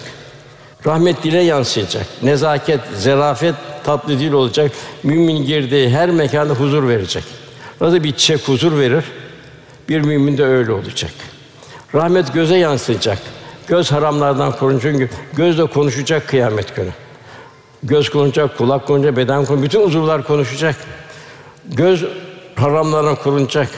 [0.86, 2.06] Rahmet dile yansıyacak.
[2.22, 3.54] Nezaket, zerafet
[3.84, 4.72] tatlı dil olacak.
[5.02, 7.24] Mümin girdiği her mekanda huzur verecek.
[7.80, 9.04] Nasıl bir çiçek huzur verir?
[9.88, 11.10] Bir mümin de öyle olacak.
[11.94, 13.18] Rahmet göze yansıyacak.
[13.68, 16.90] Göz haramlardan korun çünkü göz de konuşacak kıyamet günü.
[17.82, 20.76] Göz konuşacak, kulak konuşacak, beden konuşacak, bütün uzuvlar konuşacak.
[21.64, 22.04] Göz
[22.56, 23.68] haramlardan korunacak.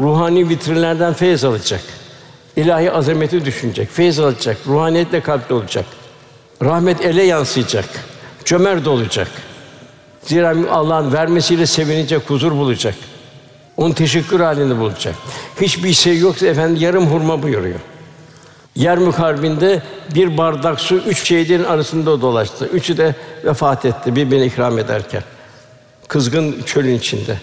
[0.00, 1.80] Ruhani vitrinlerden feyiz alacak.
[2.56, 5.84] İlahi azameti düşünecek, feyiz alacak, ruhaniyetle kalpte olacak.
[6.62, 7.84] Rahmet ele yansıyacak,
[8.44, 9.28] cömert olacak.
[10.22, 12.94] Zira Allah'ın vermesiyle sevinecek, huzur bulacak.
[13.76, 15.14] Onun teşekkür halinde bulacak.
[15.60, 17.80] Hiçbir şey yoksa efendi yarım hurma buyuruyor.
[18.74, 19.82] Yermük Harbi'nde
[20.14, 22.66] bir bardak su üç şehidin arasında dolaştı.
[22.66, 25.22] Üçü de vefat etti birbirini ikram ederken.
[26.08, 27.38] Kızgın çölün içinde.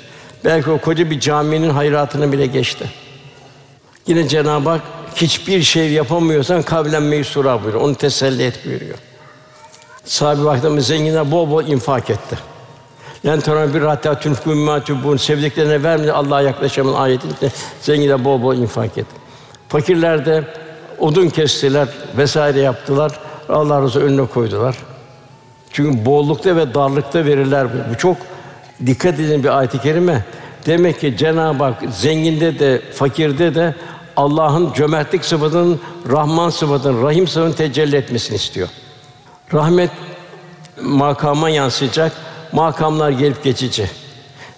[0.46, 2.86] Belki o koca bir caminin hayratını bile geçti.
[4.08, 4.82] Yine Cenab-ı Hak
[5.16, 7.84] hiçbir şey yapamıyorsan kavlen meysura buyuruyor.
[7.84, 8.98] Onu teselli et buyuruyor.
[10.06, 12.38] Sahabe vaktimiz zenginler bol bol infak etti.
[13.46, 14.82] Sonra bir hatta tunfku mimma
[15.18, 17.52] sevdiklerine vermedi Allah'a yaklaşamın ayetinde
[17.82, 19.16] zenginler bol bol infak etti.
[19.68, 20.44] Fakirler de
[21.00, 21.88] odun kestiler
[22.18, 23.12] vesaire yaptılar.
[23.50, 24.78] Allah razı önüne koydular.
[25.72, 27.68] Çünkü bollukta ve darlıkta verirler.
[27.92, 28.18] Bu çok
[28.86, 30.26] dikkat edin bir ayet-i kerime.
[30.66, 33.76] Demek ki Cenab-ı Hak zenginde de fakirde de
[34.18, 38.68] Allah'ın cömertlik sıfatının, Rahman sıfatının, Rahim sıfatının tecelli etmesini istiyor.
[39.54, 39.92] Rahmet
[40.82, 42.12] makama yansıyacak.
[42.52, 43.90] Makamlar gelip geçici.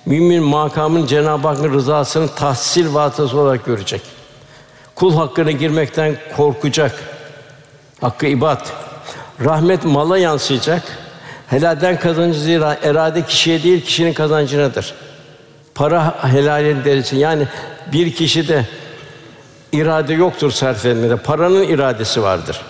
[0.06, 4.02] Mümin makamın Cenab-ı Hakk'ın rızasını tahsil vasıtası olarak görecek.
[4.96, 7.04] Kul hakkına girmekten korkacak.
[8.02, 8.68] Hakkı ibad.
[9.46, 10.84] Rahmet mala yansıyacak.
[11.48, 14.94] Helalden kazancı zira erade kişiye değil kişinin kazancınadır.
[15.76, 17.16] Para helalin derisi.
[17.16, 17.48] Yani
[17.94, 18.66] bir kişide
[19.76, 20.86] irade yoktur sarf.
[21.24, 22.62] Paranın iradesi vardır.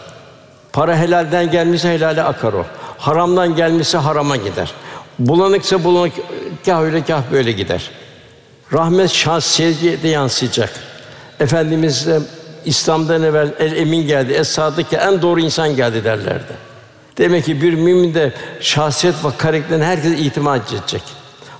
[0.74, 2.66] Para helalden gelmişse helale akar o.
[2.97, 4.74] Haramdan gelmişse harama gider.
[5.20, 6.14] Bulanıksa bulanık
[6.66, 7.91] kah öyle kah böyle gider.
[8.74, 10.70] Rahmet şahsiyete yansıyacak.
[11.39, 12.20] Efendimiz de
[12.66, 16.53] İslam'dan evvel el emin geldi, es sadık en doğru insan geldi derlerdi.
[17.18, 21.01] Demek ki bir mümin de şahsiyet ve karakterine herkes itimat edecek.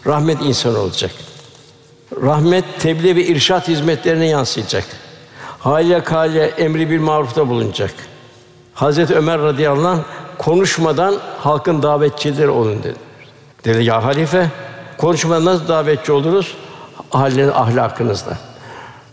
[0.08, 1.12] Rahmet insan olacak.
[2.22, 4.84] Rahmet tebliğ ve irşat hizmetlerine yansıyacak.
[5.66, 7.94] Hâliye kâliye emri bir marufta bulunacak.
[8.74, 10.00] Hazreti Ömer radıyallahu anh
[10.38, 13.00] konuşmadan halkın davetçileri olun dedi.
[13.66, 14.50] Dedi ya halife
[14.98, 16.58] konuşmadan nasıl davetçi oluruz?
[17.10, 18.38] Haliniz ahlakınızla.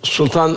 [0.03, 0.57] Sultan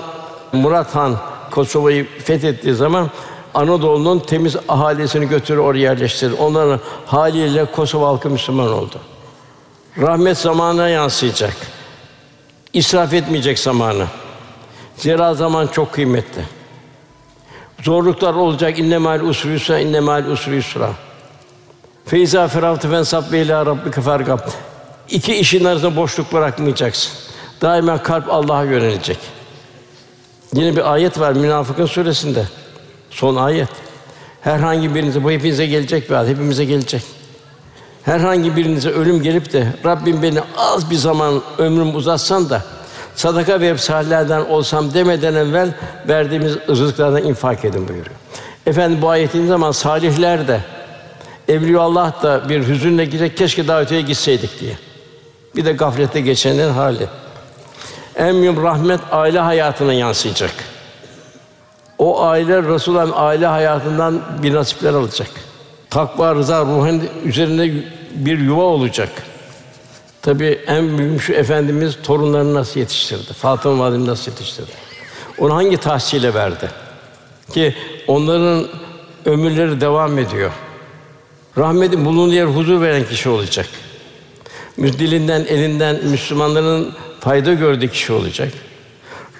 [0.53, 1.17] Murat Han
[1.51, 3.09] Kosova'yı fethettiği zaman
[3.53, 6.33] Anadolu'nun temiz ahalisini götürür oraya yerleştirdi.
[6.33, 8.95] Onların haliyle Kosova halkı Müslüman oldu.
[10.01, 11.55] Rahmet zamana yansıyacak.
[12.73, 14.05] İsraf etmeyecek zamanı.
[14.97, 16.41] Zira zaman çok kıymetli.
[17.83, 18.79] Zorluklar olacak.
[18.79, 20.89] İnne mal usri yusra, inne mal usri yusra.
[22.05, 24.39] Feyza ferahtu fensab ve ila rabbike fergab.
[25.09, 27.11] İki işin arasında boşluk bırakmayacaksın.
[27.61, 29.17] Daima kalp Allah'a yönelecek.
[30.53, 32.45] Yine bir ayet var Münafıkın suresinde.
[33.09, 33.69] Son ayet.
[34.41, 37.03] Herhangi birinize bu hepinize gelecek bir ayet, hepimize gelecek.
[38.03, 42.63] Herhangi birinize ölüm gelip de Rabbim beni az bir zaman ömrüm uzatsan da
[43.15, 45.73] sadaka verip salihlerden olsam demeden evvel
[46.07, 48.15] verdiğimiz rızıklardan infak edin buyuruyor.
[48.65, 50.61] Efendim bu ayetin zaman salihler de
[51.79, 54.77] Allah da bir hüzünle gidecek keşke daha öteye gitseydik diye.
[55.55, 57.07] Bir de gaflete geçenlerin hali.
[58.15, 60.51] En büyük rahmet aile hayatına yansıyacak.
[61.97, 65.27] O aile Resulullah'ın aile hayatından bir nasipler alacak.
[65.89, 67.71] takva, rıza ruhen üzerinde
[68.15, 69.09] bir yuva olacak.
[70.25, 73.33] Tabii en büyük şu efendimiz torunlarını nasıl yetiştirdi?
[73.33, 74.71] Fatıma Validemiz nasıl yetiştirdi?
[75.37, 76.69] Onu hangi tahsile verdi?
[77.53, 77.75] Ki
[78.07, 78.67] onların
[79.25, 80.51] ömürleri devam ediyor.
[81.57, 83.67] Rahmetin bulunduğu yer huzur veren kişi olacak.
[84.77, 88.51] Dilinden, elinden Müslümanların fayda gördüğü kişi olacak.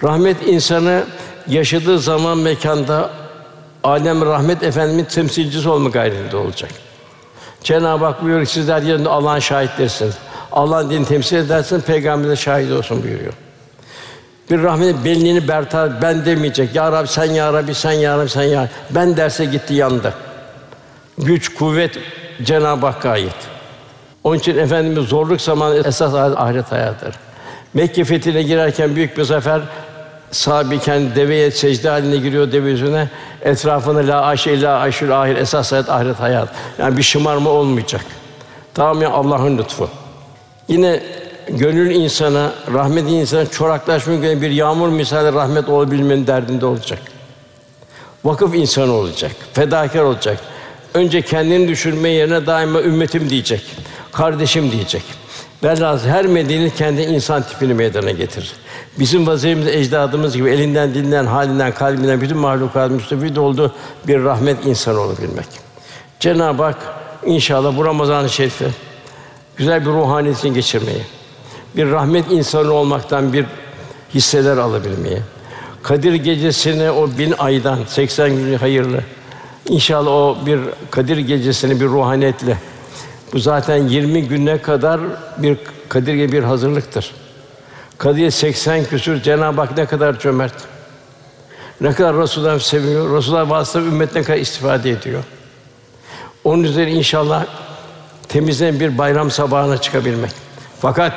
[0.04, 1.04] Rahmet insanı
[1.48, 3.10] yaşadığı zaman mekanda
[3.84, 6.70] alem rahmet efendimin temsilcisi olma gayretinde olacak.
[7.62, 10.14] Cenab-ı Hak buyuruyor ki sizler yerinde Allah'ın şahitlerisiniz.
[10.56, 13.32] Allah'ın dinini temsil edersin, peygamber de şahit olsun buyuruyor.
[14.50, 16.74] Bir rahmet belini bertar ben demeyecek.
[16.74, 18.68] Ya Rabbi sen ya Rabbi sen ya Rabbi sen ya.
[18.90, 20.14] Ben derse gitti yandı.
[21.18, 21.98] Güç, kuvvet
[22.42, 23.34] Cenab-ı Hakk'a ait.
[24.24, 27.14] Onun için efendimiz zorluk zamanı esas ahiret hayatıdır.
[27.74, 29.60] Mekke fethine girerken büyük bir zafer
[30.30, 33.08] sahabi kendi deveye secde haline giriyor deve yüzüne.
[33.42, 36.48] Etrafında la aşe la aşül ahir esas hayat ahiret hayat.
[36.78, 38.04] Yani bir şımarma olmayacak.
[38.74, 39.90] Tamamen Allah'ın lütfu.
[40.68, 41.02] Yine
[41.48, 46.98] gönül insana, rahmet insana çoraklaşmak gibi bir yağmur misali rahmet olabilmenin derdinde olacak.
[48.24, 50.40] Vakıf insanı olacak, fedakar olacak.
[50.94, 53.62] Önce kendini düşürme yerine daima ümmetim diyecek,
[54.12, 55.02] kardeşim diyecek.
[55.64, 58.52] Velhâsıl her medeni kendi insan tipini meydana getirir.
[58.98, 63.74] Bizim vazifemiz ecdadımız gibi elinden, dilinden, halinden, kalbinden bütün mahlukat müstefid olduğu
[64.06, 65.46] bir rahmet insanı olabilmek.
[66.20, 66.78] Cenab-ı Hak
[67.26, 68.66] inşallah bu Ramazan-ı Şerif'i
[69.56, 71.02] güzel bir ruhaniyetini geçirmeyi,
[71.76, 73.46] bir rahmet insanı olmaktan bir
[74.14, 75.18] hisseler alabilmeyi,
[75.82, 79.00] Kadir gecesini o bin aydan 80 gün hayırlı.
[79.68, 82.56] İnşallah o bir Kadir gecesini bir ruhaniyetle
[83.32, 85.00] bu zaten 20 güne kadar
[85.38, 87.10] bir Kadir gibi bir hazırlıktır.
[87.98, 90.54] Kadir 80 küsür Cenab-ı Hak ne kadar cömert.
[91.80, 93.16] Ne kadar Resulullah seviyor.
[93.16, 95.24] Resulullah vasıtasıyla ümmet ne kadar istifade ediyor.
[96.44, 97.46] Onun üzerine inşallah
[98.28, 100.30] temizlen bir bayram sabahına çıkabilmek.
[100.80, 101.12] Fakat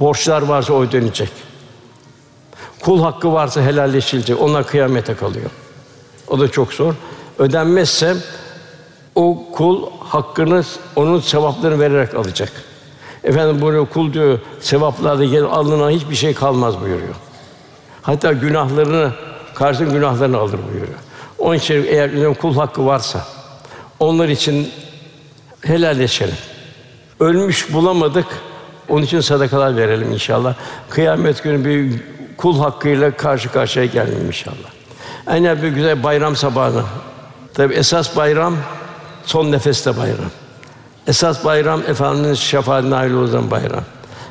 [0.00, 1.30] borçlar varsa o ödenecek.
[2.82, 4.40] Kul hakkı varsa helalleşilecek.
[4.40, 5.50] Onlar kıyamete kalıyor.
[6.28, 6.94] O da çok zor.
[7.38, 8.16] Ödenmezse
[9.14, 10.64] o kul hakkını
[10.96, 12.52] onun sevaplarını vererek alacak.
[13.24, 17.14] Efendim buyuruyor kul diyor sevaplarda gel alınan hiçbir şey kalmaz buyuruyor.
[18.02, 19.12] Hatta günahlarını
[19.54, 20.98] karşı günahlarını alır buyuruyor.
[21.38, 23.26] Onun için eğer kul hakkı varsa
[24.00, 24.72] onlar için
[25.62, 26.36] helalleşelim.
[27.20, 28.26] Ölmüş bulamadık.
[28.88, 30.54] Onun için sadakalar verelim inşallah.
[30.90, 32.00] Kıyamet günü bir
[32.36, 34.56] kul hakkıyla karşı karşıya gelelim inşallah.
[35.30, 36.84] En bir güzel bayram sabahına.
[37.54, 38.56] Tabi esas bayram
[39.26, 40.30] son nefeste bayram.
[41.06, 43.84] Esas bayram Efendimiz şefaat nail olan bayram.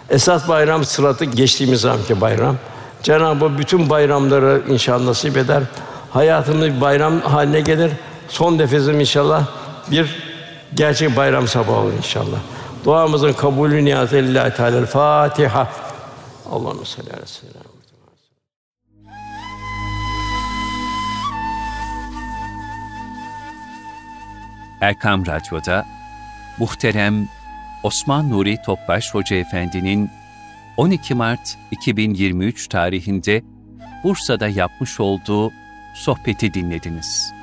[0.10, 2.56] Esas bayram sıratı geçtiğimiz zamanki bayram.
[3.04, 5.64] Cenab-ı Hak bütün bayramları inşallah nasip eder.
[6.12, 7.92] Hayatımız bir bayram haline gelir.
[8.28, 9.46] Son nefesim inşallah
[9.92, 10.31] bir
[10.74, 12.40] gerçek bayram sabahı olur inşallah.
[12.86, 14.86] Duamızın kabulü niyazı lillahi teala.
[14.86, 15.70] Fatiha.
[16.52, 17.72] Allahu salli ve sellem.
[24.82, 25.86] Erkam Radyo'da
[26.58, 27.28] muhterem
[27.84, 30.10] Osman Nuri Topbaş Hoca Efendi'nin
[30.78, 33.44] 12 Mart 2023 tarihinde
[34.04, 35.52] Bursa'da yapmış olduğu
[35.96, 37.41] sohbeti dinlediniz.